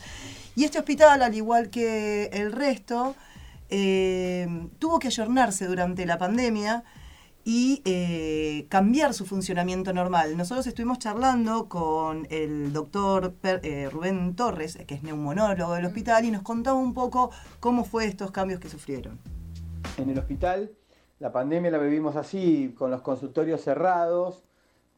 Y 0.55 0.65
este 0.65 0.79
hospital, 0.79 1.23
al 1.23 1.35
igual 1.35 1.71
que 1.71 2.27
el 2.33 2.53
resto, 2.53 3.17
eh, 3.71 4.69
tuvo 4.79 4.99
que 4.99 5.09
ayornarse 5.09 5.65
durante 5.67 6.05
la 6.05 6.19
pandemia 6.19 6.85
y 7.45 7.83
eh, 7.85 8.67
cambiar 8.69 9.15
su 9.15 9.27
funcionamiento 9.27 9.93
normal. 9.93 10.37
Nosotros 10.37 10.67
estuvimos 10.67 10.99
charlando 10.99 11.69
con 11.69 12.27
el 12.31 12.73
doctor 12.73 13.35
eh, 13.43 13.89
Rubén 13.91 14.35
Torres, 14.37 14.79
que 14.87 14.95
es 14.95 15.03
neumonólogo 15.03 15.75
del 15.75 15.87
hospital, 15.87 16.25
y 16.25 16.31
nos 16.31 16.43
contaba 16.43 16.79
un 16.79 16.95
poco 16.95 17.31
cómo 17.61 17.85
fue 17.85 18.07
estos 18.07 18.31
cambios 18.31 18.61
que 18.61 18.69
sufrieron. 18.69 19.19
En 19.97 20.11
el 20.11 20.19
hospital, 20.19 20.71
la 21.19 21.33
pandemia 21.33 21.71
la 21.71 21.79
vivimos 21.79 22.17
así, 22.17 22.75
con 22.77 22.91
los 22.91 23.03
consultorios 23.03 23.61
cerrados, 23.61 24.43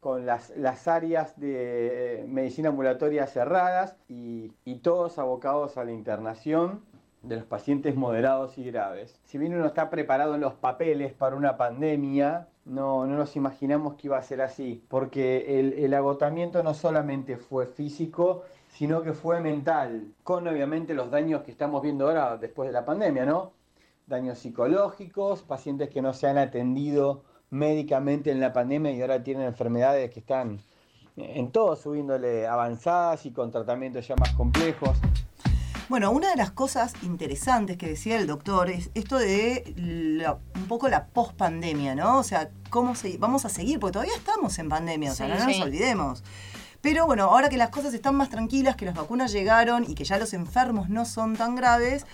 con 0.01 0.27
las, 0.27 0.53
áreas 0.87 1.39
de 1.41 2.21
eh, 2.21 2.25
medicina 2.29 2.69
ambulatoria 2.69 3.27
cerradas 3.27 3.97
y 4.07 4.51
todos 4.83 5.19
abocados 5.19 5.79
a 5.79 5.85
la 5.85 5.93
internación 5.93 6.83
de 7.25 7.37
los 7.37 7.45
pacientes 7.45 7.97
moderados 7.97 8.59
y 8.59 8.65
graves. 8.65 9.19
Si 9.25 9.39
bien 9.39 9.55
uno 9.55 9.67
está 9.67 9.91
preparado 9.91 10.35
en 10.35 10.41
los 10.41 10.55
papeles 10.55 11.13
para 11.13 11.37
una 11.37 11.57
pandemia, 11.57 12.49
no, 12.65 13.07
no 13.07 13.17
nos 13.17 13.37
imaginamos 13.37 13.95
que 13.95 14.09
iba 14.09 14.19
a 14.19 14.23
ser 14.23 14.43
así, 14.43 14.85
porque 14.89 15.59
el, 15.59 15.73
el 15.75 15.95
agotamiento 15.95 16.63
no 16.63 16.75
solamente 16.75 17.37
fue 17.37 17.67
físico, 17.67 18.43
sino 18.69 19.03
que 19.03 19.13
fue 19.13 19.41
mental, 19.41 20.13
con 20.23 20.47
obviamente 20.49 20.95
los 20.95 21.11
daños 21.11 21.43
que 21.43 21.51
estamos 21.51 21.83
viendo 21.83 22.09
ahora 22.09 22.37
después 22.37 22.69
de 22.69 22.73
la 22.73 22.85
pandemia, 22.85 23.25
¿no? 23.25 23.53
Daños 24.07 24.39
psicológicos, 24.39 25.43
pacientes 25.43 25.89
que 25.91 26.03
no 26.03 26.13
se 26.13 26.27
han 26.27 26.39
atendido 26.39 27.23
médicamente 27.51 28.31
en 28.31 28.41
la 28.41 28.53
pandemia 28.53 28.93
y 28.93 29.01
ahora 29.01 29.23
tienen 29.23 29.47
enfermedades 29.47 30.11
que 30.11 30.21
están 30.21 30.59
en 31.17 31.53
todo 31.53 31.77
subiéndole 31.77 32.47
avanzadas 32.47 33.25
y 33.27 33.31
con 33.31 33.51
tratamientos 33.51 34.07
ya 34.09 34.17
más 34.17 34.33
complejos. 34.33 34.99
Bueno, 35.89 36.11
una 36.13 36.31
de 36.31 36.37
las 36.37 36.51
cosas 36.51 36.95
interesantes 37.03 37.77
que 37.77 37.87
decía 37.87 38.17
el 38.17 38.27
doctor 38.27 38.71
es 38.71 38.91
esto 38.95 39.19
de 39.19 39.75
un 40.55 40.67
poco 40.67 40.89
la 40.89 41.07
pospandemia, 41.07 41.95
¿no? 41.95 42.19
O 42.19 42.23
sea, 42.23 42.49
cómo 42.71 42.95
se, 42.95 43.19
vamos 43.19 43.45
a 43.45 43.51
seguir, 43.51 43.79
porque 43.79 43.93
todavía 43.93 44.17
estamos 44.17 44.59
en 44.59 44.71
pandemia, 44.71 45.13
o 45.13 45.15
sea, 45.15 45.29
no 45.29 45.45
nos 45.45 45.61
olvidemos. 45.61 46.25
Pero 46.81 47.07
bueno, 47.07 47.25
ahora 47.25 47.49
que 47.49 47.57
las 47.57 47.69
cosas 47.71 47.93
están 47.93 48.15
más 48.15 48.31
tranquilas, 48.31 48.77
que 48.77 48.87
las 48.87 48.95
vacunas 48.95 49.33
llegaron 49.33 49.85
y 49.89 49.95
que 49.95 50.05
ya 50.05 50.19
los 50.19 50.33
enfermos 50.33 50.89
no 50.89 51.05
son 51.05 51.37
tan 51.37 51.55
graves, 51.55 52.07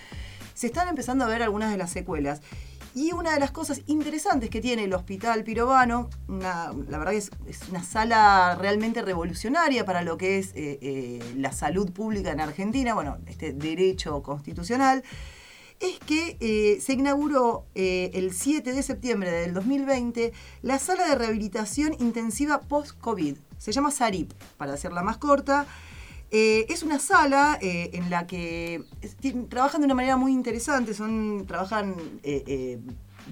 se 0.54 0.66
están 0.66 0.88
empezando 0.88 1.24
a 1.24 1.28
ver 1.28 1.42
algunas 1.42 1.70
de 1.70 1.76
las 1.76 1.90
secuelas. 1.90 2.40
Y 2.94 3.12
una 3.12 3.32
de 3.32 3.40
las 3.40 3.52
cosas 3.52 3.82
interesantes 3.86 4.50
que 4.50 4.60
tiene 4.60 4.84
el 4.84 4.94
Hospital 4.94 5.44
Pirovano, 5.44 6.10
la 6.28 6.72
verdad 6.72 7.12
que 7.12 7.18
es, 7.18 7.30
una 7.70 7.84
sala 7.84 8.56
realmente 8.60 9.00
revolucionaria 9.02 9.84
para 9.84 10.02
lo 10.02 10.18
que 10.18 10.38
es 10.38 10.48
eh, 10.56 10.78
eh, 10.82 11.34
la 11.36 11.52
salud 11.52 11.92
pública 11.92 12.32
en 12.32 12.40
Argentina, 12.40 12.94
bueno, 12.94 13.18
este 13.26 13.52
derecho 13.52 14.22
constitucional, 14.22 15.04
es 15.78 15.98
que 16.00 16.36
eh, 16.40 16.80
se 16.80 16.94
inauguró 16.94 17.64
el 17.74 18.34
7 18.34 18.72
de 18.72 18.82
septiembre 18.82 19.30
del 19.30 19.54
2020 19.54 20.32
la 20.62 20.78
sala 20.78 21.08
de 21.08 21.14
rehabilitación 21.14 21.94
intensiva 22.00 22.60
post-COVID. 22.60 23.36
Se 23.56 23.72
llama 23.72 23.92
SARIP, 23.92 24.32
para 24.56 24.74
hacerla 24.74 25.02
más 25.02 25.16
corta. 25.16 25.66
Eh, 26.32 26.66
es 26.68 26.84
una 26.84 27.00
sala 27.00 27.58
eh, 27.60 27.90
en 27.92 28.08
la 28.08 28.26
que 28.26 28.84
trabajan 29.48 29.80
de 29.80 29.86
una 29.86 29.94
manera 29.94 30.16
muy 30.16 30.32
interesante, 30.32 30.94
son, 30.94 31.44
trabajan 31.46 31.96
eh, 32.22 32.78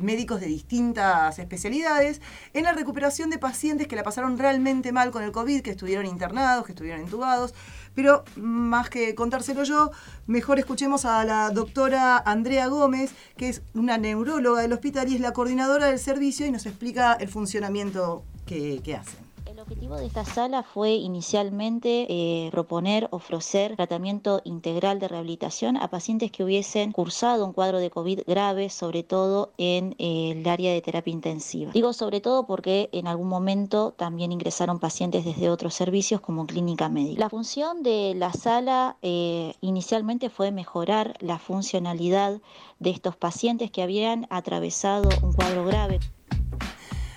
médicos 0.01 0.41
de 0.41 0.47
distintas 0.47 1.39
especialidades 1.39 2.21
en 2.55 2.65
la 2.65 2.73
recuperación 2.73 3.31
de 3.31 3.39
pacientes 3.39 3.87
que 3.87 3.95
la 3.95 4.03
pasaron 4.03 4.37
realmente 4.37 4.91
mal 4.91 5.13
con 5.13 5.23
el 5.23 5.31
COVID, 5.31 5.63
que 5.63 5.71
estuvieron 5.71 6.07
internados, 6.07 6.67
que 6.67 6.73
estuvieron 6.73 7.03
entubados. 7.03 7.55
Pero 7.95 8.25
más 8.37 8.91
que 8.91 9.15
contárselo 9.15 9.63
yo, 9.63 9.93
mejor 10.27 10.59
escuchemos 10.59 11.05
a 11.05 11.25
la 11.25 11.51
doctora 11.51 12.19
Andrea 12.19 12.67
Gómez, 12.67 13.13
que 13.37 13.49
es 13.49 13.63
una 13.75 13.97
neuróloga 13.97 14.63
del 14.63 14.73
hospital 14.73 15.09
y 15.09 15.15
es 15.15 15.21
la 15.21 15.33
coordinadora 15.33 15.87
del 15.87 16.01
servicio 16.01 16.47
y 16.47 16.51
nos 16.51 16.67
explica 16.67 17.13
el 17.15 17.29
funcionamiento 17.29 18.25
que 18.45 18.97
hacen. 18.99 19.28
El 19.59 19.63
objetivo 19.63 19.97
de 19.97 20.07
esta 20.07 20.25
sala 20.25 20.63
fue 20.63 20.93
inicialmente 20.93 22.07
eh, 22.09 22.49
proponer, 22.53 23.09
ofrecer 23.11 23.75
tratamiento 23.75 24.41
integral 24.45 25.01
de 25.01 25.09
rehabilitación 25.09 25.77
a 25.77 25.91
pacientes 25.91 26.31
que 26.31 26.45
hubiesen 26.45 26.93
cursado 26.93 27.45
un 27.45 27.53
cuadro 27.53 27.81
de 27.81 27.91
COVID 27.91 28.21
grave, 28.25 28.71
sobre 28.71 29.03
todo 29.03 29.51
en 29.59 29.97
eh, 29.99 30.31
el 30.31 30.49
área 30.49 30.73
de 30.73 30.81
terapia 30.81 31.13
intensiva. 31.13 31.73
Digo 31.73 31.93
sobre 31.93 32.21
todo 32.21 32.47
porque 32.47 32.89
en 32.93 33.09
algún 33.09 33.27
momento 33.27 33.91
también 33.97 34.31
ingresaron 34.31 34.79
pacientes 34.79 35.25
desde 35.25 35.51
otros 35.51 35.75
servicios 35.75 36.21
como 36.21 36.47
clínica 36.47 36.89
médica. 36.89 37.19
La 37.19 37.29
función 37.29 37.83
de 37.83 38.15
la 38.15 38.33
sala 38.33 38.97
eh, 39.03 39.55
inicialmente 39.61 40.31
fue 40.31 40.53
mejorar 40.53 41.17
la 41.19 41.41
funcionalidad 41.41 42.41
de 42.79 42.91
estos 42.91 43.17
pacientes 43.17 43.73
que 43.73 43.83
habían 43.83 44.29
atravesado 44.31 45.09
un 45.21 45.33
cuadro 45.33 45.65
grave. 45.65 45.99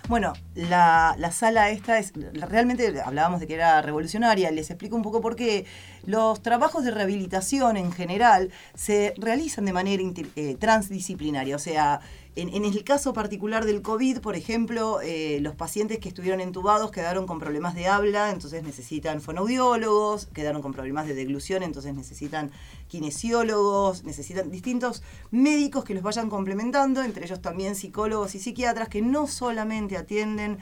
Bueno, 0.08 0.34
la, 0.56 1.16
sala 1.32 1.70
esta 1.70 1.98
es, 1.98 2.14
realmente 2.34 3.02
hablábamos 3.02 3.40
de 3.40 3.48
que 3.48 3.54
era 3.54 3.82
revolucionaria, 3.82 4.52
les 4.52 4.70
explico 4.70 4.96
un 4.96 5.02
poco 5.04 5.22
por 5.22 5.36
qué. 5.36 5.66
Los 6.06 6.42
trabajos 6.42 6.84
de 6.84 6.92
rehabilitación 6.92 7.78
en 7.78 7.92
general 7.92 8.52
se 8.74 9.14
realizan 9.18 9.66
de 9.66 9.74
manera 9.74 10.04
eh, 10.36 10.56
transdisciplinaria, 10.60 11.56
o 11.56 11.60
sea, 11.60 12.02
en, 12.36 12.64
el 12.64 12.84
caso 12.86 13.12
particular 13.12 13.66
del 13.66 13.82
COVID, 13.82 14.20
por 14.20 14.38
ejemplo, 14.38 15.02
eh, 15.02 15.40
los 15.42 15.54
pacientes 15.54 16.00
que 16.00 16.08
estuvieron 16.08 16.40
entubados 16.40 16.90
quedaron 16.90 17.28
con 17.28 17.40
problemas 17.40 17.76
de 17.76 17.88
habla, 17.88 18.32
entonces 18.32 18.64
necesitan 18.64 19.20
fonoaudiólogos, 19.20 20.28
quedaron 20.28 20.62
con 20.62 20.72
problemas 20.72 21.08
de 21.08 21.14
deglución, 21.14 21.62
entonces 21.62 21.94
necesitan 21.94 22.52
kinesiólogos, 22.88 24.06
necesitan 24.06 24.50
distintos 24.50 25.04
médicos 25.30 25.84
que 25.84 25.94
los 25.94 26.04
vayan 26.04 26.30
complementando, 26.30 27.04
entre 27.04 27.26
ellos 27.26 27.42
también 27.42 27.76
psicólogos 27.76 28.34
y 28.36 28.40
psiquiatras 28.40 28.88
que 28.88 29.02
no 29.02 29.28
solamente 29.28 29.98
atienden 29.98 30.60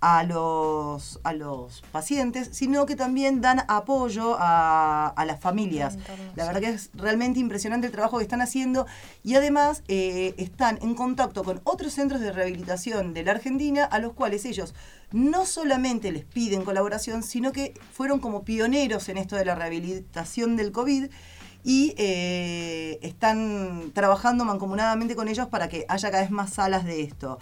a 0.00 0.22
los, 0.24 1.20
a 1.24 1.34
los 1.34 1.82
pacientes, 1.92 2.48
sino 2.52 2.86
que 2.86 2.96
también 2.96 3.40
dan 3.40 3.64
apoyo 3.68 4.36
a, 4.38 5.14
las 5.26 5.40
familias. 5.40 5.98
La 6.34 6.46
verdad 6.46 6.60
que 6.60 6.68
es 6.70 6.90
realmente 6.94 7.38
impresionante 7.38 7.86
el 7.86 7.92
trabajo 7.92 8.16
que 8.16 8.22
están 8.22 8.40
haciendo 8.40 8.86
y 9.22 9.34
además 9.34 9.82
eh, 9.88 10.34
están 10.38 10.78
en 10.80 10.94
contacto 10.94 11.44
con 11.44 11.60
otros 11.64 11.92
centros 11.92 12.20
de 12.20 12.32
rehabilitación 12.32 13.12
de 13.12 13.24
la 13.24 13.32
Argentina 13.32 13.84
a 13.84 13.98
los 13.98 14.14
cuales 14.14 14.44
ellos 14.46 14.74
no 15.12 15.44
solamente 15.44 16.10
les 16.12 16.24
piden 16.24 16.64
colaboración, 16.64 17.22
sino 17.22 17.52
que 17.52 17.74
fueron 17.92 18.20
como 18.20 18.42
pioneros 18.42 19.08
en 19.08 19.18
esto 19.18 19.36
de 19.36 19.44
la 19.44 19.54
rehabilitación 19.54 20.56
del 20.56 20.72
COVID 20.72 21.10
y 21.62 21.94
eh, 21.98 22.98
están 23.02 23.90
trabajando 23.92 24.44
mancomunadamente 24.44 25.14
con 25.14 25.28
ellos 25.28 25.48
para 25.48 25.68
que 25.68 25.84
haya 25.88 26.10
cada 26.10 26.22
vez 26.22 26.30
más 26.30 26.54
salas 26.54 26.84
de 26.84 27.02
esto. 27.02 27.38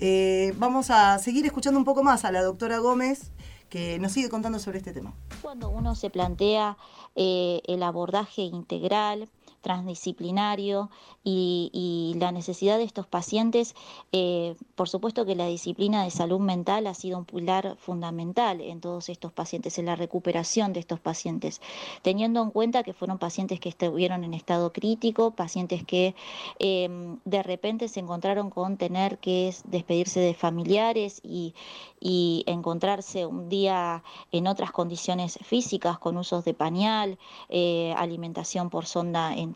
Eh, 0.00 0.54
vamos 0.56 0.90
a 0.90 1.18
seguir 1.18 1.44
escuchando 1.44 1.78
un 1.78 1.84
poco 1.84 2.02
más 2.02 2.24
a 2.24 2.32
la 2.32 2.42
doctora 2.42 2.78
Gómez 2.78 3.32
que 3.68 3.98
nos 3.98 4.12
sigue 4.12 4.30
contando 4.30 4.58
sobre 4.58 4.78
este 4.78 4.92
tema. 4.92 5.14
Cuando 5.42 5.68
uno 5.68 5.94
se 5.94 6.10
plantea 6.10 6.76
eh, 7.14 7.60
el 7.66 7.82
abordaje 7.82 8.42
integral, 8.42 9.28
transdisciplinario 9.60 10.90
y, 11.24 12.14
la 12.16 12.32
necesidad 12.32 12.78
de 12.78 12.84
estos 12.84 13.06
pacientes, 13.06 13.74
eh, 14.12 14.56
por 14.74 14.88
supuesto 14.88 15.24
que 15.24 15.34
la 15.34 15.46
disciplina 15.46 16.04
de 16.04 16.10
salud 16.10 16.40
mental 16.40 16.86
ha 16.86 16.94
sido 16.94 17.18
un 17.18 17.24
pilar 17.24 17.76
fundamental 17.78 18.60
en 18.60 18.80
todos 18.80 19.08
estos 19.08 19.32
pacientes, 19.32 19.78
en 19.78 19.86
la 19.86 19.96
recuperación 19.96 20.72
de 20.72 20.80
estos 20.80 21.00
pacientes, 21.00 21.60
teniendo 22.02 22.42
en 22.42 22.50
cuenta 22.50 22.82
que 22.82 22.92
fueron 22.92 23.18
pacientes 23.18 23.60
que 23.60 23.68
estuvieron 23.70 24.24
en 24.24 24.34
estado 24.34 24.72
crítico, 24.72 25.30
pacientes 25.30 25.84
que 25.84 26.14
em, 26.58 27.18
de 27.24 27.42
repente 27.42 27.88
se 27.88 28.00
encontraron 28.00 28.50
con 28.50 28.76
tener 28.76 29.18
que 29.18 29.54
despedirse 29.64 30.20
de 30.20 30.34
familiares 30.34 31.20
y, 31.22 31.54
encontrarse 32.00 33.26
un 33.26 33.48
día 33.48 34.02
en 34.32 34.46
otras 34.46 34.70
condiciones 34.72 35.38
físicas 35.42 35.98
con 35.98 36.16
usos 36.16 36.44
de 36.44 36.54
pañal, 36.54 37.18
eh, 37.48 37.94
alimentación 37.96 38.70
por 38.70 38.86
sonda 38.86 39.34
en 39.34 39.52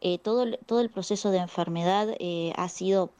eh, 0.00 0.18
todo, 0.18 0.44
todo 0.66 0.80
el 0.80 0.90
proceso 0.90 1.30
de 1.30 1.38
enfermedad 1.38 2.08
eh, 2.18 2.52
ha 2.56 2.68
sido 2.68 3.10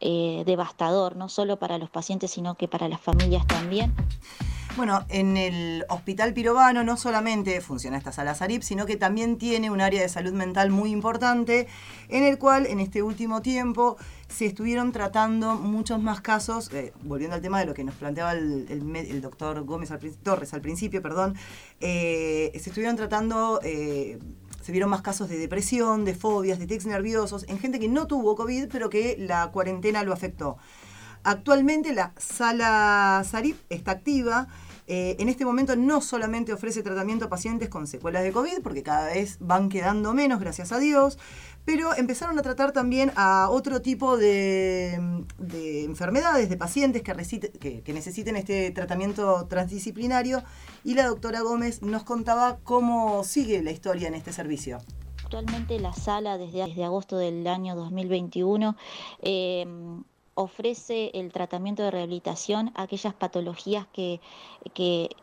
eh, 0.00 0.42
devastador, 0.46 1.16
no 1.16 1.28
solo 1.28 1.58
para 1.58 1.78
los 1.78 1.90
pacientes, 1.90 2.30
sino 2.30 2.54
que 2.54 2.68
para 2.68 2.88
las 2.88 3.00
familias 3.00 3.46
también. 3.46 3.94
Bueno, 4.76 5.04
en 5.08 5.36
el 5.36 5.84
Hospital 5.88 6.32
Pirovano 6.32 6.84
no 6.84 6.96
solamente 6.96 7.60
funciona 7.60 7.98
esta 7.98 8.12
sala 8.12 8.34
Sarip, 8.34 8.62
sino 8.62 8.86
que 8.86 8.96
también 8.96 9.36
tiene 9.36 9.68
un 9.68 9.80
área 9.80 10.00
de 10.00 10.08
salud 10.08 10.32
mental 10.32 10.70
muy 10.70 10.90
importante, 10.90 11.66
en 12.08 12.22
el 12.22 12.38
cual 12.38 12.66
en 12.66 12.78
este 12.78 13.02
último 13.02 13.42
tiempo 13.42 13.96
se 14.28 14.46
estuvieron 14.46 14.92
tratando 14.92 15.56
muchos 15.56 16.00
más 16.00 16.20
casos, 16.20 16.70
volviendo 17.02 17.34
al 17.34 17.42
tema 17.42 17.58
de 17.58 17.66
lo 17.66 17.74
que 17.74 17.82
nos 17.82 17.96
planteaba 17.96 18.32
el, 18.32 19.20
doctor 19.20 19.64
Gómez 19.64 19.90
Torres 20.22 20.54
al 20.54 20.60
principio, 20.60 21.02
perdón, 21.02 21.34
se 21.80 22.52
estuvieron 22.54 22.96
tratando 22.96 23.60
se 24.60 24.72
vieron 24.72 24.90
más 24.90 25.02
casos 25.02 25.28
de 25.28 25.38
depresión, 25.38 26.04
de 26.04 26.14
fobias, 26.14 26.58
de 26.58 26.66
tics 26.66 26.86
nerviosos, 26.86 27.44
en 27.48 27.58
gente 27.58 27.80
que 27.80 27.88
no 27.88 28.06
tuvo 28.06 28.36
COVID, 28.36 28.68
pero 28.70 28.90
que 28.90 29.16
la 29.18 29.50
cuarentena 29.50 30.02
lo 30.04 30.12
afectó. 30.12 30.58
Actualmente 31.22 31.92
la 31.92 32.12
sala 32.16 33.22
Sarip 33.24 33.56
está 33.68 33.92
activa. 33.92 34.48
Eh, 34.86 35.16
en 35.20 35.28
este 35.28 35.44
momento 35.44 35.76
no 35.76 36.00
solamente 36.00 36.52
ofrece 36.52 36.82
tratamiento 36.82 37.26
a 37.26 37.28
pacientes 37.28 37.68
con 37.68 37.86
secuelas 37.86 38.24
de 38.24 38.32
COVID, 38.32 38.60
porque 38.60 38.82
cada 38.82 39.06
vez 39.06 39.36
van 39.38 39.68
quedando 39.68 40.14
menos, 40.14 40.40
gracias 40.40 40.72
a 40.72 40.80
Dios, 40.80 41.16
pero 41.64 41.94
empezaron 41.94 42.36
a 42.40 42.42
tratar 42.42 42.72
también 42.72 43.12
a 43.14 43.48
otro 43.50 43.82
tipo 43.82 44.16
de, 44.16 44.94
enfermedades, 45.84 46.48
de 46.48 46.56
pacientes 46.56 47.02
que, 47.02 47.92
necesiten 47.92 48.34
este 48.34 48.72
tratamiento 48.72 49.46
transdisciplinario 49.46 50.42
y 50.82 50.94
la 50.94 51.06
doctora 51.06 51.42
Gómez 51.42 51.82
nos 51.82 52.02
contaba 52.02 52.58
cómo 52.64 53.22
sigue 53.22 53.62
la 53.62 53.70
historia 53.70 54.08
en 54.08 54.14
este 54.14 54.32
servicio. 54.32 54.78
Actualmente 55.22 55.78
la 55.78 55.92
sala 55.92 56.36
desde 56.36 56.82
agosto 56.82 57.16
del 57.16 57.46
año 57.46 57.76
2021 57.76 58.76
ofrece 60.34 61.10
el 61.14 61.32
tratamiento 61.32 61.82
de 61.82 61.90
rehabilitación 61.90 62.72
a 62.74 62.82
aquellas 62.82 63.14
patologías 63.14 63.86
que, 63.92 64.20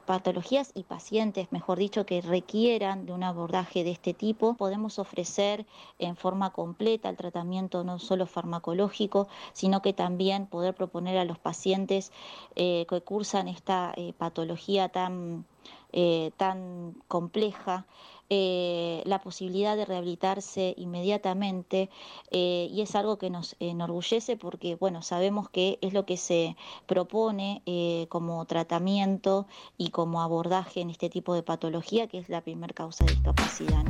patologías 0.05 0.71
y 0.75 0.83
pacientes, 0.83 1.51
mejor 1.51 1.79
dicho, 1.79 2.05
que 2.05 2.21
requieran 2.21 3.05
de 3.05 3.13
un 3.13 3.23
abordaje 3.23 3.83
de 3.83 3.91
este 3.91 4.13
tipo. 4.13 4.55
Podemos 4.55 4.99
ofrecer 4.99 5.65
en 5.99 6.15
forma 6.15 6.51
completa 6.51 7.09
el 7.09 7.17
tratamiento 7.17 7.83
no 7.83 7.99
solo 7.99 8.25
farmacológico, 8.25 9.27
sino 9.53 9.81
que 9.81 9.93
también 9.93 10.45
poder 10.47 10.75
proponer 10.75 11.17
a 11.17 11.25
los 11.25 11.39
pacientes 11.39 12.11
eh, 12.55 12.85
que 12.89 13.01
cursan 13.01 13.47
esta 13.47 13.93
eh, 13.95 14.13
patología 14.17 14.89
tan, 14.89 15.45
eh, 15.93 16.31
tan 16.37 16.95
compleja 17.07 17.85
eh, 18.29 19.03
la 19.05 19.21
posibilidad 19.21 19.77
de 19.77 19.85
rehabilitarse 19.85 20.73
inmediatamente 20.77 21.89
eh, 22.29 22.67
y 22.69 22.81
es 22.81 22.93
algo 22.95 23.17
que 23.17 23.29
nos 23.29 23.55
enorgullece 23.61 24.35
porque 24.35 24.75
bueno 24.75 25.01
sabemos 25.01 25.49
que 25.49 25.79
es 25.81 25.93
lo 25.93 26.05
que 26.05 26.17
se 26.17 26.57
propone 26.87 27.61
eh, 27.65 28.07
como 28.09 28.43
tratamiento 28.45 29.47
y 29.77 29.91
como 29.91 30.21
abordaje 30.21 30.81
en 30.81 30.89
este 30.89 31.09
tipo 31.09 31.35
de 31.35 31.43
patología 31.43 32.07
que 32.07 32.17
es 32.17 32.27
la 32.27 32.41
primer 32.41 32.73
causa 32.73 33.05
de 33.05 33.13
discapacidad. 33.13 33.85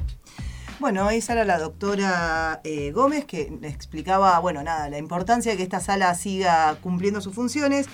Bueno, 0.80 1.10
esa 1.10 1.34
era 1.34 1.44
la 1.44 1.58
doctora 1.58 2.62
Gómez 2.94 3.26
que 3.26 3.52
explicaba, 3.64 4.38
bueno, 4.38 4.62
nada, 4.62 4.88
la 4.88 5.00
importancia 5.00 5.52
de 5.52 5.58
que 5.58 5.64
esta 5.64 5.80
sala 5.80 6.14
siga 6.14 6.78
cumpliendo 6.84 7.22
sus 7.22 7.34
funciones. 7.34 7.88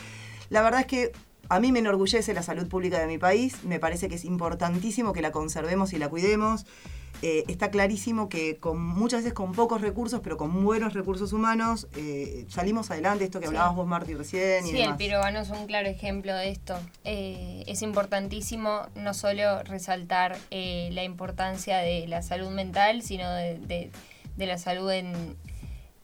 La 0.49 0.61
verdad 0.61 0.81
es 0.81 0.87
que 0.87 1.13
a 1.49 1.59
mí 1.59 1.71
me 1.71 1.79
enorgullece 1.79 2.33
la 2.33 2.43
salud 2.43 2.67
pública 2.67 2.99
de 2.99 3.07
mi 3.07 3.17
país, 3.17 3.63
me 3.63 3.79
parece 3.79 4.09
que 4.09 4.15
es 4.15 4.25
importantísimo 4.25 5.13
que 5.13 5.21
la 5.21 5.31
conservemos 5.31 5.93
y 5.93 5.97
la 5.97 6.09
cuidemos. 6.09 6.65
Eh, 7.21 7.45
está 7.47 7.71
clarísimo 7.71 8.27
que 8.27 8.57
con 8.57 8.81
muchas 8.81 9.21
veces 9.21 9.33
con 9.33 9.53
pocos 9.53 9.79
recursos, 9.79 10.19
pero 10.21 10.35
con 10.35 10.63
buenos 10.63 10.93
recursos 10.93 11.31
humanos, 11.31 11.87
eh, 11.95 12.45
salimos 12.49 12.91
adelante, 12.91 13.23
esto 13.23 13.39
que 13.39 13.47
hablabas 13.47 13.75
vos, 13.75 13.87
Marti, 13.87 14.13
recién. 14.13 14.65
sí, 14.65 14.81
el 14.81 14.97
pirobano 14.97 15.39
es 15.39 15.49
un 15.49 15.65
claro 15.65 15.87
ejemplo 15.87 16.35
de 16.35 16.49
esto. 16.49 16.75
Eh, 17.05 17.63
es 17.67 17.81
importantísimo 17.81 18.87
no 18.95 19.13
solo 19.13 19.63
resaltar 19.63 20.37
la 20.51 21.03
importancia 21.03 21.77
de 21.77 22.07
la 22.07 22.21
salud 22.23 22.49
mental, 22.49 23.01
sino 23.03 23.29
de 23.31 23.91
la 24.35 24.57
salud 24.57 24.91
en, 24.91 25.37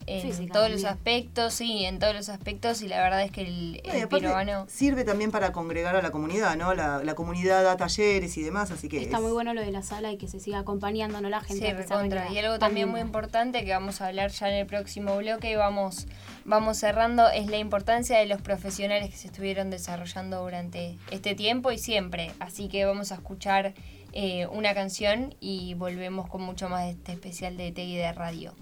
en 0.08 0.50
todos 0.50 0.70
los 0.70 0.86
aspectos, 0.86 1.54
sí, 1.54 1.86
en 1.86 2.00
todos 2.00 2.16
los 2.16 2.30
aspectos 2.30 2.82
y 2.82 2.88
la 2.88 3.02
verdad 3.02 3.24
es 3.24 3.32
que 3.32 3.42
el, 3.42 3.82
el 3.84 4.68
Sirve 4.68 5.04
también 5.04 5.32
para 5.32 5.52
congregar 5.52 5.96
a 5.96 6.02
la 6.02 6.12
comunidad, 6.12 6.56
¿no? 6.58 6.74
La, 6.74 7.16
comunidad 7.16 7.64
da 7.64 7.76
talleres 7.76 8.38
y 8.38 8.44
demás, 8.44 8.72
así 8.72 8.88
que... 8.88 9.02
Está 9.02 9.20
muy 9.20 9.32
bueno 9.32 9.54
lo 9.54 9.62
de 9.62 9.72
la 9.72 9.84
sala 9.84 10.12
y 10.12 10.18
que 10.18 10.28
se 10.28 10.40
siga 10.40 10.60
acompañando, 10.60 11.20
¿no? 11.22 11.30
La 11.30 11.42
gente. 11.42 11.76
Sí, 11.88 12.34
Y 12.34 12.38
algo 12.38 12.60
también 12.60 12.90
muy 12.90 13.02
importante 13.02 13.66
que 13.66 13.72
vamos 13.72 14.02
a 14.02 14.08
hablar 14.08 14.32
ya 14.32 14.50
en 14.50 14.56
el 14.56 14.66
próximo 14.66 15.18
bloque 15.18 15.52
y 15.52 15.56
vamos, 15.56 16.08
vamos 16.46 16.78
cerrando 16.78 17.30
es 17.30 17.48
la 17.48 17.58
importancia 17.58 18.18
de 18.18 18.26
los 18.26 18.42
profesionales 18.42 19.10
que 19.10 19.18
se 19.18 19.28
estuvieron 19.28 19.70
desarrollando 19.70 20.42
durante 20.42 20.98
este 21.12 21.36
tiempo 21.36 21.72
y 21.72 21.78
siempre. 21.78 22.32
Así 22.40 22.70
que 22.70 22.86
vamos 22.86 23.12
a 23.12 23.16
escuchar 23.16 23.74
eh, 24.14 24.48
una 24.48 24.74
canción 24.74 25.36
y 25.40 25.74
volvemos 25.76 26.28
con 26.30 26.42
mucho 26.42 26.70
más 26.70 26.86
de 26.86 26.92
este 26.92 27.12
especial 27.12 27.58
de 27.58 27.72
TI 27.72 27.98
de 27.98 28.12
Radio. 28.14 28.54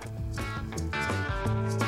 Thank 0.00 1.82
you. 1.82 1.87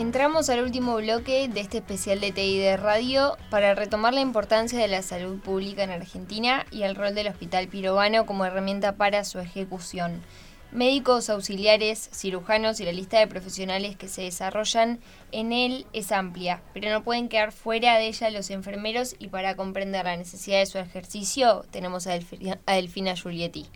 Entramos 0.00 0.48
al 0.48 0.62
último 0.62 0.96
bloque 0.96 1.46
de 1.46 1.60
este 1.60 1.76
especial 1.76 2.20
de 2.20 2.32
TI 2.32 2.58
de 2.58 2.78
Radio 2.78 3.36
para 3.50 3.74
retomar 3.74 4.14
la 4.14 4.22
importancia 4.22 4.78
de 4.78 4.88
la 4.88 5.02
salud 5.02 5.38
pública 5.40 5.84
en 5.84 5.90
Argentina 5.90 6.64
y 6.70 6.84
el 6.84 6.96
rol 6.96 7.14
del 7.14 7.28
Hospital 7.28 7.68
Pirobano 7.68 8.24
como 8.24 8.46
herramienta 8.46 8.96
para 8.96 9.26
su 9.26 9.40
ejecución. 9.40 10.22
Médicos, 10.72 11.28
auxiliares, 11.28 12.08
cirujanos 12.14 12.80
y 12.80 12.86
la 12.86 12.92
lista 12.92 13.18
de 13.18 13.26
profesionales 13.26 13.94
que 13.94 14.08
se 14.08 14.22
desarrollan 14.22 15.00
en 15.32 15.52
él 15.52 15.84
es 15.92 16.12
amplia, 16.12 16.62
pero 16.72 16.90
no 16.90 17.04
pueden 17.04 17.28
quedar 17.28 17.52
fuera 17.52 17.98
de 17.98 18.06
ella 18.06 18.30
los 18.30 18.48
enfermeros 18.48 19.14
y 19.18 19.28
para 19.28 19.54
comprender 19.54 20.06
la 20.06 20.16
necesidad 20.16 20.60
de 20.60 20.66
su 20.66 20.78
ejercicio 20.78 21.66
tenemos 21.70 22.06
a 22.06 22.18
Delfina 22.72 23.16
Giulietti. 23.16 23.66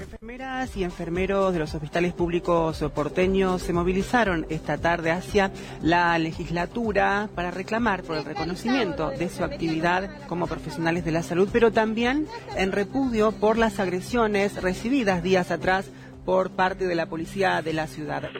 Enfermeras 0.00 0.78
y 0.78 0.84
enfermeros 0.84 1.52
de 1.52 1.58
los 1.58 1.74
hospitales 1.74 2.14
públicos 2.14 2.82
porteños 2.94 3.60
se 3.60 3.74
movilizaron 3.74 4.46
esta 4.48 4.78
tarde 4.78 5.10
hacia 5.10 5.50
la 5.82 6.18
legislatura 6.18 7.28
para 7.34 7.50
reclamar 7.50 8.02
por 8.02 8.16
el 8.16 8.24
reconocimiento 8.24 9.10
de 9.10 9.28
su 9.28 9.44
actividad 9.44 10.08
como 10.26 10.46
profesionales 10.46 11.04
de 11.04 11.12
la 11.12 11.22
salud, 11.22 11.50
pero 11.52 11.70
también 11.70 12.26
en 12.56 12.72
repudio 12.72 13.32
por 13.32 13.58
las 13.58 13.78
agresiones 13.78 14.62
recibidas 14.62 15.22
días 15.22 15.50
atrás 15.50 15.90
por 16.24 16.50
parte 16.50 16.86
de 16.86 16.94
la 16.94 17.06
policía 17.06 17.62
de 17.62 17.72
la 17.72 17.86
ciudad. 17.86 18.30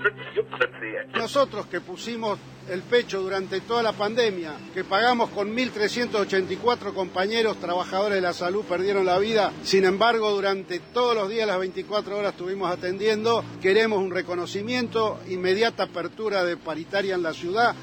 Nosotros 1.15 1.67
que 1.67 1.81
pusimos 1.81 2.39
el 2.69 2.83
pecho 2.83 3.21
durante 3.21 3.61
toda 3.63 3.83
la 3.83 3.93
pandemia, 3.93 4.53
que 4.73 4.85
pagamos 4.85 5.31
con 5.31 5.55
1.384 5.57 6.95
compañeros 6.95 7.59
trabajadores 7.59 8.17
de 8.17 8.21
la 8.21 8.33
salud 8.33 8.65
perdieron 8.65 9.05
la 9.05 9.19
vida, 9.19 9.53
sin 9.65 9.85
embargo 9.85 10.31
durante 10.31 10.79
todos 10.79 11.17
los 11.17 11.29
días, 11.29 11.49
las 11.49 11.59
24 11.59 12.17
horas 12.17 12.33
estuvimos 12.33 12.71
atendiendo, 12.71 13.45
queremos 13.61 13.99
un 13.99 14.13
reconocimiento, 14.13 15.19
inmediata 15.29 15.85
apertura 15.85 16.45
de 16.45 16.57
paritaria 16.57 17.17
en 17.17 17.23
la 17.23 17.33
ciudad. 17.33 17.75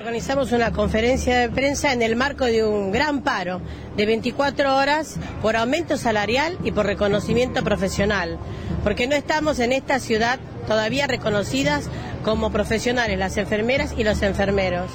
Organizamos 0.00 0.52
una 0.52 0.72
conferencia 0.72 1.38
de 1.38 1.48
prensa 1.48 1.92
en 1.92 2.02
el 2.02 2.16
marco 2.16 2.44
de 2.44 2.64
un 2.64 2.92
gran 2.92 3.22
paro 3.22 3.60
de 3.96 4.06
24 4.06 4.76
horas 4.76 5.16
por 5.40 5.56
aumento 5.56 5.96
salarial 5.96 6.58
y 6.64 6.72
por 6.72 6.86
reconocimiento 6.86 7.62
profesional, 7.62 8.38
porque 8.84 9.06
no 9.06 9.14
estamos 9.14 9.58
en 9.58 9.72
esta 9.72 9.98
ciudad 9.98 10.38
todavía 10.66 11.06
reconocidas 11.06 11.88
como 12.24 12.52
profesionales 12.52 13.18
las 13.18 13.36
enfermeras 13.36 13.94
y 13.96 14.04
los 14.04 14.22
enfermeros. 14.22 14.90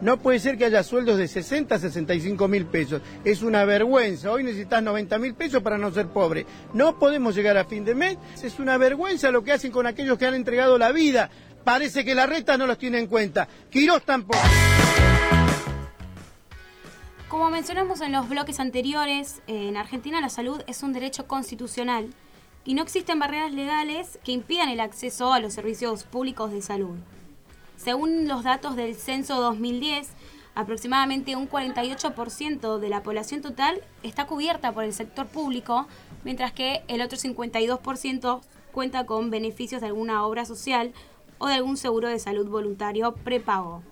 No 0.00 0.18
puede 0.18 0.38
ser 0.38 0.56
que 0.56 0.64
haya 0.64 0.84
sueldos 0.84 1.18
de 1.18 1.26
60 1.26 1.74
a 1.74 1.78
65 1.78 2.46
mil 2.46 2.66
pesos. 2.66 3.02
Es 3.24 3.42
una 3.42 3.64
vergüenza. 3.64 4.30
Hoy 4.30 4.44
necesitas 4.44 4.80
90 4.80 5.18
mil 5.18 5.34
pesos 5.34 5.60
para 5.60 5.76
no 5.76 5.90
ser 5.90 6.06
pobre. 6.08 6.46
No 6.72 6.98
podemos 6.98 7.34
llegar 7.34 7.56
a 7.56 7.64
fin 7.64 7.84
de 7.84 7.96
mes. 7.96 8.16
Es 8.42 8.60
una 8.60 8.78
vergüenza 8.78 9.32
lo 9.32 9.42
que 9.42 9.52
hacen 9.52 9.72
con 9.72 9.86
aquellos 9.86 10.16
que 10.16 10.26
han 10.26 10.34
entregado 10.34 10.78
la 10.78 10.92
vida. 10.92 11.30
Parece 11.64 12.04
que 12.04 12.14
la 12.14 12.26
reta 12.26 12.56
no 12.56 12.66
los 12.66 12.78
tiene 12.78 12.98
en 13.00 13.08
cuenta. 13.08 13.48
Quirós 13.70 14.02
tampoco. 14.04 14.38
Como 17.28 17.50
mencionamos 17.50 18.00
en 18.00 18.12
los 18.12 18.28
bloques 18.28 18.60
anteriores, 18.60 19.42
en 19.48 19.76
Argentina 19.76 20.20
la 20.20 20.30
salud 20.30 20.62
es 20.66 20.82
un 20.82 20.92
derecho 20.92 21.26
constitucional 21.26 22.08
y 22.64 22.74
no 22.74 22.82
existen 22.82 23.18
barreras 23.18 23.52
legales 23.52 24.18
que 24.24 24.32
impidan 24.32 24.68
el 24.68 24.80
acceso 24.80 25.32
a 25.32 25.40
los 25.40 25.52
servicios 25.52 26.04
públicos 26.04 26.52
de 26.52 26.62
salud. 26.62 26.96
Según 27.78 28.26
los 28.26 28.42
datos 28.42 28.74
del 28.74 28.96
censo 28.96 29.40
2010, 29.40 30.08
aproximadamente 30.56 31.36
un 31.36 31.48
48% 31.48 32.78
de 32.80 32.88
la 32.88 33.04
población 33.04 33.40
total 33.40 33.80
está 34.02 34.26
cubierta 34.26 34.72
por 34.72 34.82
el 34.82 34.92
sector 34.92 35.28
público, 35.28 35.86
mientras 36.24 36.52
que 36.52 36.82
el 36.88 37.00
otro 37.02 37.16
52% 37.16 38.40
cuenta 38.72 39.06
con 39.06 39.30
beneficios 39.30 39.80
de 39.80 39.86
alguna 39.86 40.26
obra 40.26 40.44
social 40.44 40.92
o 41.38 41.46
de 41.46 41.54
algún 41.54 41.76
seguro 41.76 42.08
de 42.08 42.18
salud 42.18 42.48
voluntario 42.48 43.14
prepago. 43.14 43.84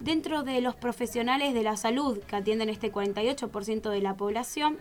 Dentro 0.00 0.42
de 0.42 0.62
los 0.62 0.74
profesionales 0.74 1.52
de 1.52 1.62
la 1.62 1.76
salud 1.76 2.18
que 2.20 2.36
atienden 2.36 2.70
este 2.70 2.90
48% 2.90 3.90
de 3.90 4.00
la 4.00 4.14
población, 4.14 4.78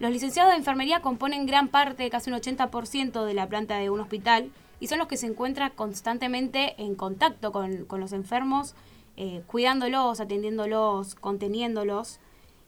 los 0.00 0.10
licenciados 0.10 0.52
de 0.52 0.58
enfermería 0.58 1.00
componen 1.00 1.46
gran 1.46 1.68
parte, 1.68 2.10
casi 2.10 2.30
un 2.30 2.36
80% 2.36 3.24
de 3.24 3.34
la 3.34 3.48
planta 3.48 3.78
de 3.78 3.88
un 3.88 4.00
hospital 4.00 4.50
y 4.82 4.88
son 4.88 4.98
los 4.98 5.06
que 5.06 5.16
se 5.16 5.28
encuentran 5.28 5.70
constantemente 5.76 6.74
en 6.76 6.96
contacto 6.96 7.52
con, 7.52 7.86
los 7.88 8.12
enfermos, 8.12 8.74
eh, 9.16 9.44
cuidándolos, 9.46 10.18
atendiéndolos, 10.18 11.14
conteniéndolos. 11.14 12.18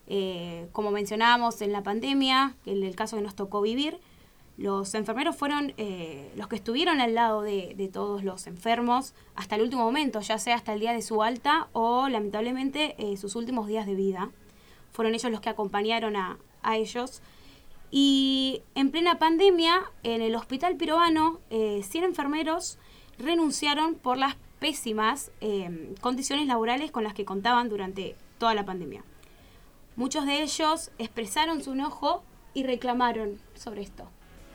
Eh, 0.07 0.69
como 0.71 0.93
mencionábamos 0.93 1.61
en 1.61 1.73
la 1.73 1.83
pandemia, 1.83 2.55
en 2.67 2.85
el 2.85 2.95
caso 2.95 3.17
que 3.17 3.23
nos 3.25 3.35
tocó 3.35 3.61
vivir, 3.63 3.99
los 4.57 4.95
enfermeros 4.95 5.35
fueron 5.35 5.75
eh, 5.77 6.33
los 6.37 6.47
que 6.47 6.55
estuvieron 6.55 7.01
al 7.01 7.17
lado 7.17 7.43
de, 7.43 7.91
todos 7.93 8.23
los 8.23 8.47
enfermos 8.47 9.13
hasta 9.35 9.57
el 9.57 9.63
último 9.63 9.83
momento, 9.83 10.21
ya 10.21 10.39
sea 10.39 10.55
hasta 10.55 10.73
el 10.73 10.79
día 10.79 10.93
de 10.93 11.03
su 11.03 11.21
alta 11.21 11.67
o 11.73 12.09
lamentablemente 12.09 12.95
sus 13.17 13.35
últimos 13.35 13.67
días 13.67 13.87
de 13.87 13.97
vida. 13.97 14.31
Fueron 14.93 15.17
ellos 15.17 15.33
los 15.33 15.41
que 15.41 15.51
acompañaron 15.51 16.15
a, 16.15 16.39
ellos. 16.77 17.23
Y 17.91 18.63
en 18.75 18.91
plena 18.91 19.19
pandemia, 19.19 19.83
en 20.03 20.21
el 20.21 20.35
hospital 20.35 20.77
piroano, 20.77 21.41
100 21.51 21.81
eh, 21.81 22.07
enfermeros 22.07 22.79
renunciaron 23.19 23.95
por 23.95 24.19
las 24.19 24.37
pésimas 24.59 25.31
condiciones 26.01 26.47
laborales 26.47 26.91
con 26.91 27.05
las 27.05 27.13
que 27.13 27.25
contaban 27.25 27.69
durante 27.69 28.17
toda 28.39 28.55
la 28.55 28.65
pandemia. 28.65 29.05
Muchos 29.97 30.27
de 30.27 30.43
ellos 30.43 30.91
expresaron 30.99 31.63
su 31.63 31.73
enojo 31.73 32.25
y 32.55 32.65
reclamaron 32.65 33.39
sobre 33.55 33.83
esto. 33.83 34.09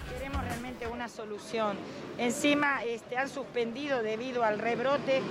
Queremos 0.10 0.44
realmente 0.44 0.88
una 0.88 1.08
solución. 1.08 1.78
Encima 2.18 2.84
este, 2.84 3.18
han 3.18 3.30
suspendido 3.30 4.02
debido 4.02 4.44
al 4.44 4.60
rebrote 4.60 5.22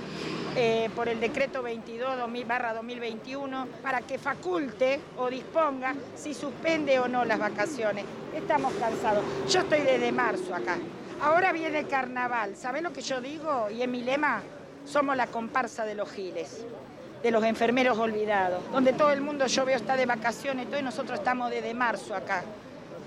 eh, 0.55 0.89
por 0.95 1.09
el 1.09 1.19
decreto 1.19 1.61
22 1.61 2.17
2021 2.17 3.67
para 3.83 4.01
que 4.01 4.17
faculte 4.17 4.99
o 5.17 5.29
disponga 5.29 5.95
si 6.15 6.33
suspende 6.33 6.99
o 6.99 7.07
no 7.07 7.25
las 7.25 7.39
vacaciones. 7.39 8.05
Estamos 8.33 8.73
cansados. 8.73 9.23
Yo 9.49 9.61
estoy 9.61 9.81
desde 9.81 10.11
marzo 10.11 10.55
acá. 10.55 10.77
Ahora 11.21 11.51
viene 11.51 11.85
carnaval. 11.85 12.55
¿Sabes 12.55 12.81
lo 12.81 12.93
que 12.93 13.01
yo 13.01 13.21
digo? 13.21 13.69
Y 13.69 13.81
en 13.81 13.91
mi 13.91 14.01
lema, 14.01 14.41
somos 14.85 15.15
la 15.17 15.27
comparsa 15.27 15.85
de 15.85 15.95
los 15.95 16.09
giles 16.09 16.65
de 17.21 17.31
los 17.31 17.43
enfermeros 17.43 17.97
olvidados, 17.97 18.63
donde 18.71 18.93
todo 18.93 19.11
el 19.11 19.19
mundo 19.19 19.45
yo 19.47 19.65
veo 19.65 19.75
está 19.75 19.97
de 19.97 20.05
vacaciones 20.05 20.67
y 20.77 20.81
nosotros 20.81 21.19
estamos 21.19 21.51
desde 21.51 21.73
marzo 21.73 22.15
acá. 22.15 22.43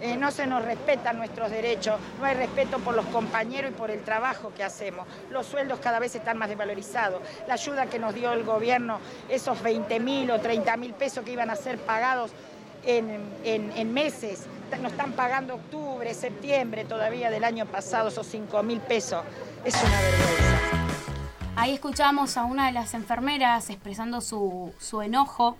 Eh, 0.02 0.16
no 0.16 0.32
se 0.32 0.48
nos 0.48 0.64
respetan 0.64 1.16
nuestros 1.16 1.48
derechos, 1.48 2.00
no 2.18 2.26
hay 2.26 2.34
respeto 2.34 2.80
por 2.80 2.96
los 2.96 3.06
compañeros 3.06 3.70
y 3.70 3.74
por 3.74 3.88
el 3.88 4.02
trabajo 4.02 4.52
que 4.52 4.64
hacemos. 4.64 5.06
Los 5.30 5.46
sueldos 5.46 5.78
cada 5.78 6.00
vez 6.00 6.12
están 6.16 6.38
más 6.38 6.48
desvalorizados. 6.48 7.22
La 7.46 7.54
ayuda 7.54 7.86
que 7.86 8.00
nos 8.00 8.12
dio 8.12 8.32
el 8.32 8.42
gobierno, 8.42 8.98
esos 9.28 9.62
20 9.62 10.00
mil 10.00 10.28
o 10.32 10.40
30 10.40 10.76
mil 10.76 10.92
pesos 10.92 11.24
que 11.24 11.30
iban 11.30 11.50
a 11.50 11.54
ser 11.54 11.78
pagados 11.78 12.32
en, 12.84 13.94
meses, 13.94 14.46
nos 14.80 14.90
están 14.90 15.12
pagando 15.12 15.54
octubre, 15.54 16.12
septiembre 16.14 16.84
todavía 16.84 17.30
del 17.30 17.44
año 17.44 17.66
pasado, 17.66 18.08
esos 18.08 18.26
5 18.26 18.60
mil 18.64 18.80
pesos. 18.80 19.22
Es 19.64 19.80
una 19.80 20.00
vergüenza. 20.00 21.52
Ahí 21.54 21.74
escuchamos 21.74 22.36
a 22.36 22.42
una 22.42 22.66
de 22.66 22.72
las 22.72 22.94
enfermeras 22.94 23.70
expresando 23.70 24.20
su, 24.20 24.74
su 24.80 25.00
enojo 25.00 25.56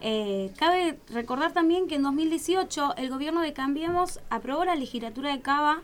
eh, 0.00 0.52
cabe 0.56 0.98
recordar 1.08 1.52
también 1.52 1.88
que 1.88 1.96
en 1.96 2.02
2018 2.02 2.96
el 2.96 3.10
gobierno 3.10 3.40
de 3.40 3.52
Cambiemos 3.52 4.20
aprobó 4.30 4.64
la 4.64 4.76
legislatura 4.76 5.32
de 5.32 5.40
Cava 5.40 5.82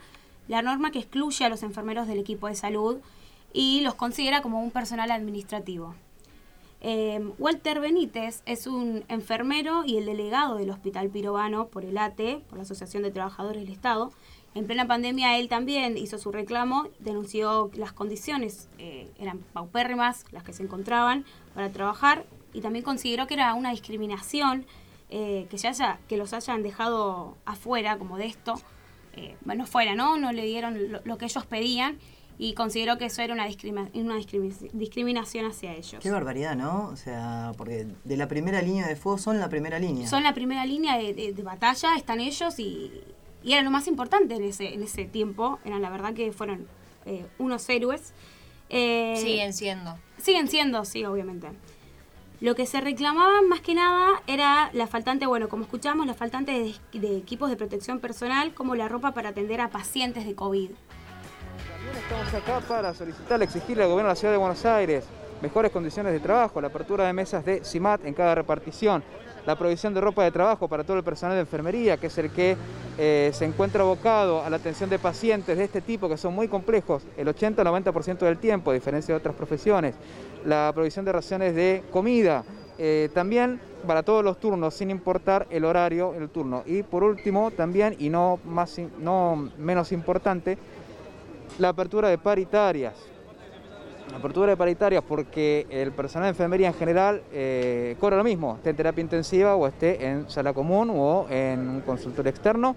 la 0.48 0.62
norma 0.62 0.90
que 0.90 0.98
excluye 0.98 1.44
a 1.44 1.48
los 1.48 1.62
enfermeros 1.62 2.06
del 2.06 2.18
equipo 2.18 2.48
de 2.48 2.54
salud 2.54 2.98
y 3.52 3.80
los 3.80 3.94
considera 3.94 4.42
como 4.42 4.62
un 4.62 4.70
personal 4.70 5.10
administrativo. 5.10 5.94
Eh, 6.80 7.26
Walter 7.38 7.80
Benítez 7.80 8.42
es 8.44 8.66
un 8.66 9.04
enfermero 9.08 9.84
y 9.86 9.96
el 9.96 10.04
delegado 10.04 10.56
del 10.56 10.70
Hospital 10.70 11.08
Pirobano 11.08 11.68
por 11.68 11.84
el 11.84 11.96
ATE, 11.96 12.42
por 12.48 12.58
la 12.58 12.64
Asociación 12.64 13.02
de 13.02 13.10
Trabajadores 13.10 13.62
del 13.62 13.72
Estado. 13.72 14.12
En 14.54 14.66
plena 14.66 14.86
pandemia 14.86 15.38
él 15.38 15.48
también 15.48 15.96
hizo 15.96 16.18
su 16.18 16.30
reclamo, 16.30 16.88
denunció 16.98 17.70
las 17.74 17.92
condiciones 17.92 18.68
eh, 18.78 19.10
eran 19.18 19.38
paupérrimas, 19.38 20.26
las 20.30 20.44
que 20.44 20.52
se 20.52 20.62
encontraban 20.62 21.24
para 21.54 21.70
trabajar, 21.70 22.26
y 22.54 22.60
también 22.60 22.84
consideró 22.84 23.26
que 23.26 23.34
era 23.34 23.52
una 23.54 23.70
discriminación 23.70 24.64
eh, 25.10 25.46
que, 25.50 25.68
haya, 25.68 25.98
que 26.08 26.16
los 26.16 26.32
hayan 26.32 26.62
dejado 26.62 27.36
afuera 27.44 27.98
como 27.98 28.16
de 28.16 28.26
esto, 28.26 28.54
eh, 29.16 29.36
bueno, 29.42 29.66
fuera, 29.66 29.94
¿no? 29.94 30.16
No 30.16 30.32
le 30.32 30.44
dieron 30.44 30.78
lo, 31.04 31.18
que 31.18 31.26
ellos 31.26 31.44
pedían 31.46 31.98
y 32.38 32.54
consideró 32.54 32.96
que 32.96 33.04
eso 33.04 33.22
era 33.22 33.34
una, 33.34 33.46
una 33.94 34.16
discriminación 34.72 35.46
hacia 35.46 35.72
ellos. 35.72 36.02
Qué 36.02 36.10
barbaridad, 36.10 36.56
¿no? 36.56 36.88
O 36.88 36.96
sea, 36.96 37.52
porque 37.56 37.86
de 38.02 38.16
la 38.16 38.28
primera 38.28 38.62
línea 38.62 38.88
de 38.88 38.96
fuego 38.96 39.18
son 39.18 39.38
la 39.38 39.48
primera 39.48 39.78
línea. 39.78 40.08
Son 40.08 40.22
la 40.22 40.34
primera 40.34 40.64
línea 40.64 40.96
de, 40.96 41.32
batalla, 41.44 41.94
están 41.96 42.18
ellos 42.20 42.58
y, 42.58 42.90
y, 43.44 43.52
era 43.52 43.62
lo 43.62 43.70
más 43.70 43.86
importante 43.86 44.34
en 44.34 44.42
ese, 44.42 44.74
en 44.74 44.82
ese 44.82 45.04
tiempo. 45.04 45.60
Eran 45.64 45.82
la 45.82 45.90
verdad 45.90 46.14
que 46.14 46.32
fueron 46.32 46.66
eh, 47.04 47.26
unos 47.38 47.68
héroes. 47.68 48.14
siguen 48.68 49.52
siendo. 49.52 49.96
Siguen 50.18 50.48
siendo, 50.48 50.84
sí, 50.84 51.04
obviamente. 51.04 51.50
Lo 52.44 52.54
que 52.54 52.66
se 52.66 52.82
reclamaba 52.82 53.40
más 53.40 53.62
que 53.62 53.74
nada 53.74 54.20
era 54.26 54.68
la 54.74 54.86
faltante, 54.86 55.24
bueno, 55.24 55.48
como 55.48 55.62
escuchamos, 55.62 56.06
la 56.06 56.12
faltante 56.12 56.76
de, 56.92 57.16
equipos 57.16 57.48
de 57.48 57.56
protección 57.56 58.00
personal 58.00 58.52
como 58.52 58.74
la 58.74 58.86
ropa 58.86 59.12
para 59.12 59.30
atender 59.30 59.62
a 59.62 59.70
pacientes 59.70 60.26
de 60.26 60.34
COVID. 60.34 60.68
También 60.68 61.96
estamos 61.96 62.34
acá 62.34 62.60
para 62.68 62.92
solicitar, 62.92 63.42
exigirle 63.42 63.84
al 63.84 63.88
gobierno 63.88 64.08
de 64.08 64.12
la 64.12 64.16
Ciudad 64.16 64.34
de 64.34 64.36
Buenos 64.36 64.62
Aires 64.66 65.06
mejores 65.40 65.72
condiciones 65.72 66.12
de 66.12 66.20
trabajo, 66.20 66.60
la 66.60 66.66
apertura 66.66 67.06
de 67.06 67.14
mesas 67.14 67.46
de 67.46 67.64
CIMAT 67.64 68.04
en 68.04 68.12
cada 68.12 68.34
repartición, 68.34 69.02
la 69.46 69.56
provisión 69.56 69.94
de 69.94 70.00
ropa 70.00 70.24
de 70.24 70.30
trabajo 70.30 70.68
para 70.68 70.84
todo 70.84 70.96
el 70.96 71.04
personal 71.04 71.36
de 71.36 71.40
enfermería, 71.40 71.96
que 71.96 72.06
es 72.08 72.18
el 72.18 72.30
que 72.30 72.56
eh, 72.98 73.30
se 73.34 73.44
encuentra 73.44 73.82
abocado 73.82 74.42
a 74.42 74.50
la 74.50 74.56
atención 74.56 74.88
de 74.90 74.98
pacientes 74.98 75.56
de 75.58 75.64
este 75.64 75.80
tipo, 75.80 76.08
que 76.08 76.16
son 76.16 76.34
muy 76.34 76.48
complejos, 76.48 77.02
el 77.16 77.28
80-90% 77.28 78.18
del 78.18 78.38
tiempo, 78.38 78.70
a 78.70 78.74
diferencia 78.74 79.14
de 79.14 79.18
otras 79.18 79.34
profesiones 79.34 79.94
la 80.44 80.70
provisión 80.74 81.04
de 81.04 81.12
raciones 81.12 81.54
de 81.54 81.82
comida, 81.90 82.44
eh, 82.78 83.08
también 83.14 83.60
para 83.86 84.02
todos 84.02 84.24
los 84.24 84.38
turnos, 84.38 84.74
sin 84.74 84.90
importar 84.90 85.46
el 85.50 85.64
horario, 85.64 86.14
el 86.14 86.28
turno. 86.28 86.62
Y 86.66 86.82
por 86.82 87.02
último, 87.04 87.50
también, 87.50 87.96
y 87.98 88.08
no, 88.08 88.38
más, 88.44 88.78
no 88.98 89.50
menos 89.58 89.92
importante, 89.92 90.58
la 91.58 91.70
apertura 91.70 92.08
de 92.08 92.18
paritarias. 92.18 92.94
Apertura 94.14 94.50
de 94.50 94.56
paritarias 94.56 95.02
porque 95.02 95.66
el 95.70 95.90
personal 95.90 96.26
de 96.26 96.30
enfermería 96.30 96.68
en 96.68 96.74
general 96.74 97.22
eh, 97.32 97.96
cobra 97.98 98.16
lo 98.16 98.22
mismo, 98.22 98.54
esté 98.56 98.70
en 98.70 98.76
terapia 98.76 99.02
intensiva 99.02 99.56
o 99.56 99.66
esté 99.66 100.06
en 100.06 100.30
sala 100.30 100.52
común 100.52 100.90
o 100.94 101.26
en 101.28 101.68
un 101.68 101.80
consultorio 101.80 102.30
externo. 102.30 102.76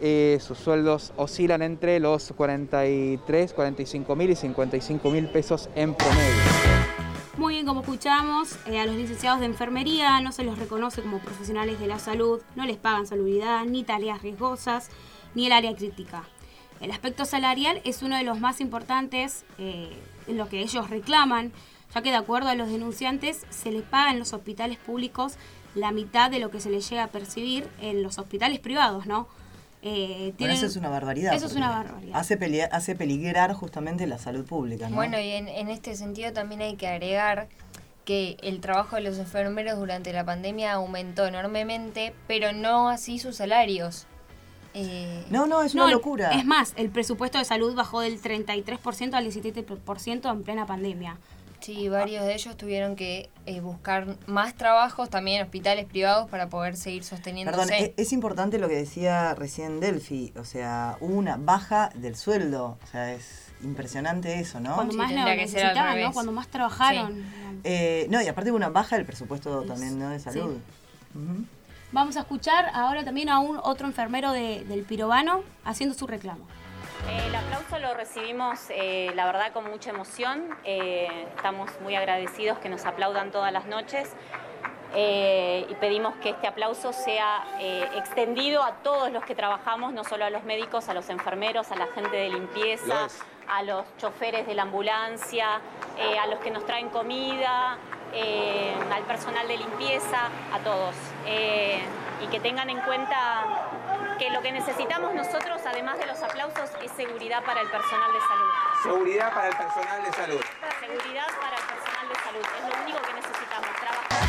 Eh, 0.00 0.38
sus 0.40 0.56
sueldos 0.56 1.12
oscilan 1.16 1.60
entre 1.60 2.00
los 2.00 2.32
43, 2.32 3.52
45 3.52 4.16
mil 4.16 4.30
y 4.30 4.34
55 4.34 5.10
mil 5.10 5.28
pesos 5.28 5.68
en 5.74 5.94
promedio. 5.94 6.42
Muy 7.36 7.54
bien, 7.54 7.66
como 7.66 7.80
escuchamos, 7.80 8.56
eh, 8.66 8.80
a 8.80 8.86
los 8.86 8.96
licenciados 8.96 9.40
de 9.40 9.46
enfermería 9.46 10.20
no 10.22 10.32
se 10.32 10.42
los 10.42 10.58
reconoce 10.58 11.02
como 11.02 11.18
profesionales 11.18 11.80
de 11.80 11.86
la 11.86 11.98
salud, 11.98 12.40
no 12.56 12.64
les 12.64 12.78
pagan 12.78 13.06
salubridad, 13.06 13.64
ni 13.66 13.84
tareas 13.84 14.22
riesgosas, 14.22 14.88
ni 15.34 15.46
el 15.46 15.52
área 15.52 15.76
crítica. 15.76 16.24
El 16.82 16.90
aspecto 16.90 17.24
salarial 17.24 17.80
es 17.84 18.02
uno 18.02 18.16
de 18.16 18.24
los 18.24 18.40
más 18.40 18.60
importantes 18.60 19.44
eh, 19.58 19.88
en 20.26 20.36
lo 20.36 20.48
que 20.48 20.60
ellos 20.60 20.90
reclaman, 20.90 21.52
ya 21.94 22.02
que 22.02 22.10
de 22.10 22.16
acuerdo 22.16 22.48
a 22.48 22.56
los 22.56 22.70
denunciantes 22.70 23.46
se 23.50 23.70
les 23.70 23.82
paga 23.82 24.10
en 24.10 24.18
los 24.18 24.32
hospitales 24.32 24.78
públicos 24.78 25.34
la 25.76 25.92
mitad 25.92 26.30
de 26.30 26.40
lo 26.40 26.50
que 26.50 26.60
se 26.60 26.70
les 26.70 26.90
llega 26.90 27.04
a 27.04 27.06
percibir 27.06 27.68
en 27.80 28.02
los 28.02 28.18
hospitales 28.18 28.58
privados, 28.58 29.06
¿no? 29.06 29.28
Eh, 29.82 30.34
eso 30.38 30.66
es 30.66 30.76
una 30.76 30.88
barbaridad. 30.88 31.34
Eso 31.34 31.46
es 31.46 31.54
una 31.54 31.68
barbaridad. 31.68 32.18
Hace, 32.18 32.38
hace 32.70 32.94
peligrar 32.94 33.52
justamente 33.52 34.06
la 34.06 34.18
salud 34.18 34.44
pública. 34.44 34.88
Bueno, 34.90 35.18
y 35.18 35.30
en, 35.30 35.68
este 35.68 35.96
sentido 35.96 36.32
también 36.32 36.62
hay 36.62 36.76
que 36.76 36.88
agregar 36.88 37.48
que 38.04 38.36
el 38.42 38.60
trabajo 38.60 38.96
de 38.96 39.02
los 39.02 39.18
enfermeros 39.18 39.78
durante 39.78 40.12
la 40.12 40.24
pandemia 40.24 40.72
aumentó 40.72 41.26
enormemente, 41.26 42.14
pero 42.26 42.52
no 42.52 42.90
así 42.90 43.18
sus 43.18 43.36
salarios. 43.36 44.06
Eh, 44.74 45.24
no, 45.30 45.46
no, 45.46 45.62
es 45.62 45.74
una 45.74 45.90
locura. 45.90 46.30
Es 46.30 46.44
más, 46.44 46.72
el 46.76 46.90
presupuesto 46.90 47.38
de 47.38 47.44
salud 47.44 47.74
bajó 47.74 48.00
del 48.00 48.20
33% 48.20 49.14
al 49.14 49.26
17% 49.26 50.30
en 50.30 50.42
plena 50.42 50.66
pandemia. 50.66 51.18
Sí, 51.60 51.88
varios 51.88 52.24
de 52.24 52.34
ellos 52.34 52.56
tuvieron 52.56 52.96
que 52.96 53.30
eh, 53.46 53.60
buscar 53.60 54.16
más 54.26 54.54
trabajos, 54.54 55.08
también 55.10 55.42
hospitales 55.42 55.86
privados, 55.86 56.28
para 56.28 56.48
poder 56.48 56.76
seguir 56.76 57.04
sosteniéndose. 57.04 57.56
Perdón, 57.56 57.76
es, 57.78 57.92
es, 57.96 58.12
importante 58.12 58.58
lo 58.58 58.68
que 58.68 58.74
decía 58.74 59.32
recién 59.36 59.78
Delphi, 59.78 60.32
o 60.36 60.44
sea, 60.44 60.96
hubo 61.00 61.14
una 61.14 61.36
baja 61.36 61.90
del 61.94 62.16
sueldo, 62.16 62.78
o 62.82 62.86
sea, 62.88 63.12
es 63.14 63.52
impresionante 63.62 64.40
eso, 64.40 64.60
¿no? 64.60 64.74
Cuando 64.74 64.94
más 64.94 65.12
lo 65.12 65.24
necesitaban, 65.24 66.00
¿no? 66.00 66.12
Cuando 66.12 66.32
más 66.32 66.48
trabajaron. 66.48 67.24
Eh, 67.64 68.06
no, 68.10 68.20
y 68.20 68.26
aparte 68.26 68.50
hubo 68.50 68.56
una 68.56 68.70
baja 68.70 68.96
del 68.96 69.06
presupuesto 69.06 69.62
también 69.62 69.98
¿no? 69.98 70.10
de 70.10 70.18
salud. 70.18 70.58
Vamos 71.92 72.16
a 72.16 72.20
escuchar 72.20 72.70
ahora 72.72 73.04
también 73.04 73.28
a 73.28 73.38
un 73.38 73.60
otro 73.62 73.86
enfermero 73.86 74.32
de, 74.32 74.64
del 74.64 74.82
Pirobano 74.82 75.42
haciendo 75.62 75.94
su 75.94 76.06
reclamo. 76.06 76.46
El 77.26 77.34
aplauso 77.34 77.78
lo 77.80 77.92
recibimos, 77.92 78.58
eh, 78.70 79.12
la 79.14 79.26
verdad, 79.26 79.52
con 79.52 79.68
mucha 79.68 79.90
emoción. 79.90 80.42
Eh, 80.64 81.26
estamos 81.36 81.70
muy 81.82 81.94
agradecidos 81.94 82.56
que 82.60 82.70
nos 82.70 82.86
aplaudan 82.86 83.30
todas 83.30 83.52
las 83.52 83.66
noches. 83.66 84.10
Eh, 84.94 85.66
y 85.68 85.74
pedimos 85.74 86.14
que 86.16 86.30
este 86.30 86.46
aplauso 86.46 86.94
sea 86.94 87.44
extendido 87.94 88.62
a 88.62 88.72
todos 88.76 89.12
los 89.12 89.22
que 89.24 89.34
trabajamos, 89.34 89.92
no 89.92 90.02
solo 90.04 90.24
a 90.24 90.30
los 90.30 90.44
médicos, 90.44 90.88
a 90.88 90.94
los 90.94 91.10
enfermeros, 91.10 91.70
a 91.72 91.76
la 91.76 91.88
gente 91.88 92.16
de 92.16 92.30
limpieza, 92.30 93.08
a 93.48 93.62
los 93.64 93.84
choferes 93.98 94.46
de 94.46 94.54
la 94.54 94.62
ambulancia, 94.62 95.60
a 96.22 96.26
los 96.26 96.40
que 96.40 96.50
nos 96.50 96.64
traen 96.64 96.88
comida, 96.88 97.76
al 98.92 99.02
personal 99.04 99.46
de 99.46 99.58
limpieza, 99.58 100.28
a 100.54 100.58
todos. 100.58 100.94
Y 101.26 102.26
que 102.28 102.40
tengan 102.40 102.70
en 102.70 102.80
cuenta 102.80 103.44
que 104.18 104.30
lo 104.30 104.40
que 104.42 104.52
necesitamos 104.52 105.14
nosotros, 105.14 105.60
además 105.66 105.98
de 105.98 106.06
los 106.06 106.22
aplausos, 106.22 106.70
es 106.82 106.92
seguridad 106.92 107.44
para 107.44 107.60
el 107.60 107.68
personal 107.70 108.12
de 108.12 108.20
salud. 108.20 108.50
Seguridad 108.82 109.34
para 109.34 109.48
el 109.48 109.56
personal 109.56 110.04
de 110.04 110.12
salud. 110.12 110.40
Seguridad 110.80 111.26
para 111.40 111.56
el 111.56 111.64
personal 111.64 112.08
de 112.08 112.14
salud. 112.14 112.46
Es 112.56 112.62
lo 112.68 112.82
único 112.84 112.98
que 113.02 113.14
necesitamos. 113.14 113.70
Trabajar. 113.80 114.22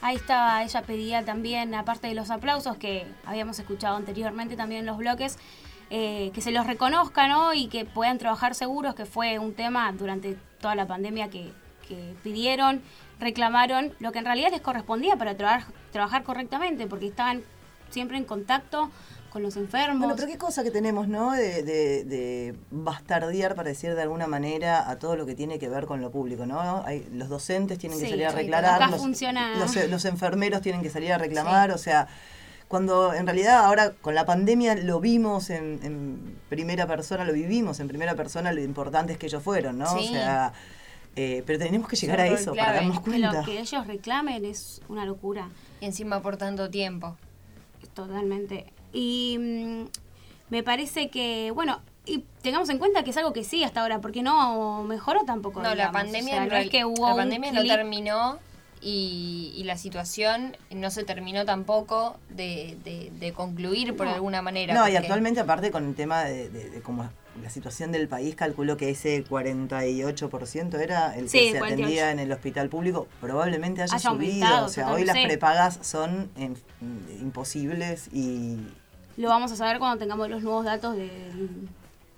Ahí 0.00 0.16
estaba, 0.16 0.62
ella 0.62 0.82
pedía 0.82 1.24
también, 1.24 1.74
aparte 1.74 2.06
de 2.06 2.14
los 2.14 2.30
aplausos 2.30 2.76
que 2.76 3.06
habíamos 3.26 3.58
escuchado 3.58 3.96
anteriormente 3.96 4.56
también 4.56 4.80
en 4.80 4.86
los 4.86 4.96
bloques, 4.96 5.38
eh, 5.90 6.30
que 6.34 6.40
se 6.40 6.50
los 6.50 6.66
reconozca 6.66 7.28
¿no? 7.28 7.52
y 7.52 7.68
que 7.68 7.84
puedan 7.84 8.18
trabajar 8.18 8.54
seguros, 8.54 8.94
que 8.94 9.06
fue 9.06 9.38
un 9.38 9.54
tema 9.54 9.90
durante 9.92 10.36
toda 10.60 10.74
la 10.74 10.86
pandemia 10.86 11.28
que, 11.30 11.52
que 11.88 12.14
pidieron, 12.22 12.82
reclamaron, 13.20 13.92
lo 13.98 14.12
que 14.12 14.18
en 14.18 14.24
realidad 14.24 14.50
les 14.50 14.60
correspondía 14.60 15.16
para 15.16 15.36
trabajar 15.36 16.22
correctamente, 16.22 16.86
porque 16.86 17.06
estaban 17.06 17.42
siempre 17.90 18.16
en 18.16 18.24
contacto 18.24 18.90
con 19.30 19.42
los 19.42 19.56
enfermos. 19.56 19.98
Bueno, 19.98 20.16
pero 20.16 20.28
qué 20.28 20.38
cosa 20.38 20.62
que 20.62 20.70
tenemos, 20.70 21.08
¿no? 21.08 21.32
De, 21.32 21.62
de, 21.62 22.54
bastardear, 22.70 23.54
para 23.54 23.68
decir 23.68 23.94
de 23.94 24.02
alguna 24.02 24.26
manera, 24.26 24.88
a 24.88 24.98
todo 24.98 25.16
lo 25.16 25.26
que 25.26 25.34
tiene 25.34 25.58
que 25.58 25.68
ver 25.68 25.86
con 25.86 26.00
lo 26.00 26.10
público, 26.10 26.46
¿no? 26.46 26.82
Hay, 26.84 27.06
los 27.12 27.28
docentes 27.28 27.78
tienen 27.78 27.98
que 27.98 28.08
salir 28.08 28.26
a 28.26 28.32
reclamar, 28.32 28.90
los, 28.90 29.76
los, 29.88 30.04
enfermeros 30.04 30.62
tienen 30.62 30.82
que 30.82 30.90
salir 30.90 31.12
a 31.12 31.18
reclamar, 31.18 31.72
o 31.72 31.78
sea, 31.78 32.08
cuando 32.68 33.12
en 33.14 33.26
realidad 33.26 33.64
ahora 33.64 33.92
con 34.00 34.14
la 34.14 34.24
pandemia 34.24 34.74
lo 34.76 35.00
vimos 35.00 35.50
en, 35.50 36.38
primera 36.48 36.86
persona, 36.86 37.24
lo 37.24 37.32
vivimos 37.32 37.80
en 37.80 37.88
primera 37.88 38.14
persona, 38.14 38.52
lo 38.52 38.62
importante 38.62 39.12
es 39.12 39.18
que 39.18 39.26
ellos 39.26 39.42
fueron, 39.42 39.78
¿no? 39.78 39.92
O 39.92 40.02
sea... 40.02 40.52
Eh, 41.20 41.42
pero 41.44 41.58
tenemos 41.58 41.88
que 41.88 41.96
llegar 41.96 42.20
a 42.20 42.28
eso 42.28 42.54
para 42.54 42.74
darnos 42.74 43.00
cuenta. 43.00 43.32
Lo 43.32 43.44
que 43.44 43.58
ellos 43.58 43.86
reclamen 43.88 44.44
es 44.44 44.80
una 44.88 45.04
locura. 45.04 45.48
Y 45.80 45.86
encima 45.86 46.22
por 46.22 46.36
tanto 46.36 46.70
tiempo. 46.70 47.16
Totalmente. 47.92 48.72
Y 48.92 49.36
mm, 49.36 49.84
me 50.50 50.62
parece 50.62 51.10
que, 51.10 51.50
bueno, 51.52 51.80
y 52.06 52.24
tengamos 52.40 52.68
en 52.68 52.78
cuenta 52.78 53.02
que 53.02 53.10
es 53.10 53.16
algo 53.16 53.32
que 53.32 53.42
sí 53.42 53.64
hasta 53.64 53.80
ahora, 53.80 54.00
porque 54.00 54.22
no 54.22 54.84
mejoró 54.84 55.24
tampoco. 55.24 55.60
No, 55.60 55.74
la 55.74 55.90
pandemia, 55.90 56.46
no 56.46 56.54
es 56.54 56.70
que 56.70 56.84
hubo 56.84 57.08
la 57.08 57.16
pandemia 57.16 57.50
no 57.50 57.64
terminó 57.64 58.38
y, 58.80 59.60
la 59.64 59.76
situación 59.76 60.56
no 60.70 60.88
se 60.90 61.02
terminó 61.02 61.44
tampoco 61.44 62.16
de, 62.30 62.78
de, 63.18 63.32
concluir 63.32 63.96
por 63.96 64.06
alguna 64.06 64.40
manera. 64.40 64.72
No, 64.72 64.88
y 64.88 64.94
actualmente 64.94 65.40
aparte 65.40 65.72
con 65.72 65.84
el 65.84 65.94
tema 65.96 66.24
de, 66.24 66.48
de, 66.48 66.80
cómo 66.80 67.10
la 67.42 67.50
situación 67.50 67.92
del 67.92 68.08
país, 68.08 68.34
calculo 68.34 68.76
que 68.76 68.90
ese 68.90 69.24
48% 69.24 70.78
era 70.80 71.16
el 71.16 71.30
que 71.30 71.52
se 71.52 71.58
atendía 71.58 72.10
en 72.10 72.18
el 72.18 72.32
hospital 72.32 72.68
público, 72.68 73.06
probablemente 73.20 73.82
haya, 73.82 73.98
subido. 73.98 74.64
o 74.64 74.68
sea, 74.68 74.92
hoy 74.92 75.04
las 75.04 75.16
prepagas 75.16 75.78
son 75.82 76.30
imposibles 77.20 78.08
y... 78.12 78.58
Lo 79.16 79.28
vamos 79.28 79.50
a 79.50 79.56
saber 79.56 79.78
cuando 79.78 79.98
tengamos 79.98 80.28
los 80.28 80.42
nuevos 80.42 80.64
datos 80.64 80.96
del... 80.96 81.68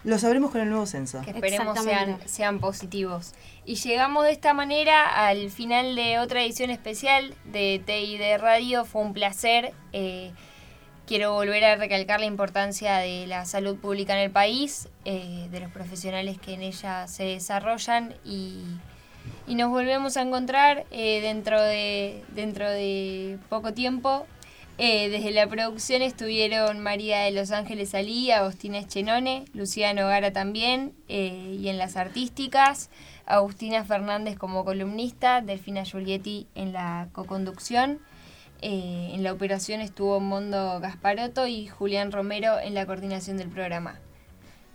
Lo 0.03 0.19
sabremos 0.19 0.51
con 0.51 0.63
el 0.63 0.71
nuevo 0.71 0.87
censo. 0.87 1.21
Que 1.23 1.31
esperemos 1.31 1.79
sean, 1.83 2.19
sean 2.27 2.59
positivos. 2.59 3.35
Y 3.67 3.75
llegamos 3.75 4.25
de 4.25 4.33
esta 4.33 4.55
manera 4.55 5.27
al 5.27 5.51
final 5.51 5.95
de 5.95 6.19
otra 6.19 6.43
edición 6.43 6.71
especial 6.71 7.35
de 7.45 7.83
TID 7.85 8.39
Radio. 8.39 8.87
Fue 8.87 9.03
un 9.03 9.13
placer. 9.13 9.75
Eh, 9.93 10.33
quiero 11.11 11.33
volver 11.33 11.65
a 11.65 11.75
recalcar 11.75 12.21
la 12.21 12.27
importancia 12.27 12.99
de 12.99 13.27
la 13.27 13.45
salud 13.45 13.77
pública 13.77 14.13
en 14.13 14.21
el 14.21 14.31
país, 14.31 14.89
eh, 15.05 15.49
de 15.51 15.59
los 15.59 15.73
profesionales 15.73 16.39
que 16.39 16.55
en 16.55 16.63
ella 16.63 17.09
se 17.09 17.25
desarrollan 17.25 18.15
y, 18.25 18.63
nos 19.49 19.71
volvemos 19.71 20.17
a 20.17 20.23
encontrar 20.23 20.87
eh, 20.93 21.21
dentro, 21.21 21.61
de, 21.61 22.23
dentro 22.37 22.71
de 22.71 23.39
poco 23.49 23.75
tiempo. 23.75 24.25
Eh, 24.79 25.09
desde 25.09 25.33
la 25.33 25.49
producción 25.49 26.01
estuvieron 26.01 26.79
María 26.79 27.23
de 27.23 27.33
Los 27.33 27.51
Ángeles 27.51 27.93
Alí, 27.97 28.31
Agostina 28.31 28.79
Eschenone, 28.79 29.47
Luciano 29.53 30.07
Gara 30.07 30.33
también, 30.33 30.93
y 31.09 31.67
en 31.67 31.77
las 31.77 31.97
artísticas, 31.97 32.89
Agustina 33.27 33.85
Fernández 33.85 34.39
como 34.39 34.65
columnista, 34.65 35.41
Delfina 35.41 35.85
Giulietti 35.85 36.47
en 36.55 36.73
la 36.73 37.09
coconducción. 37.13 37.99
Eh, 38.63 39.13
en 39.15 39.23
la 39.23 39.33
operación 39.33 39.81
estuvo 39.81 40.21
Mondo 40.21 40.81
Gasparotto 40.81 41.47
y 41.47 41.67
Julián 41.67 42.13
Romero 42.13 42.59
en 42.59 42.75
la 42.75 42.85
coordinación 42.85 43.39
del 43.39 43.49
programa. 43.49 43.99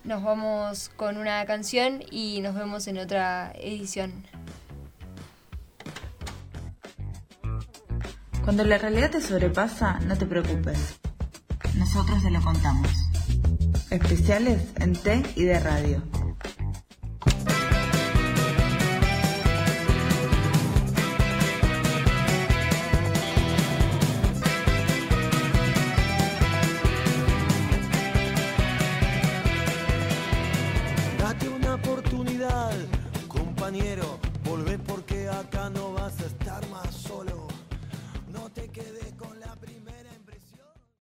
Nos 0.04 0.24
vamos 0.24 0.89
con 0.95 1.17
una 1.17 1.45
canción 1.45 2.04
y 2.10 2.41
nos 2.41 2.56
vemos 2.56 2.88
en 2.88 2.98
otra 2.98 3.52
edición. 3.56 4.24
Cuando 8.43 8.63
la 8.63 8.78
realidad 8.78 9.12
te 9.12 9.21
sobrepasa, 9.21 10.00
no 10.02 10.17
te 10.17 10.26
preocupes. 10.26 11.00
Nosotros 11.76 12.21
te 12.24 12.30
lo 12.30 12.41
contamos. 12.41 12.88
Especiales 13.89 14.62
en 14.78 14.93
T 14.93 15.24
y 15.36 15.43
de 15.43 15.60
radio. 15.60 16.04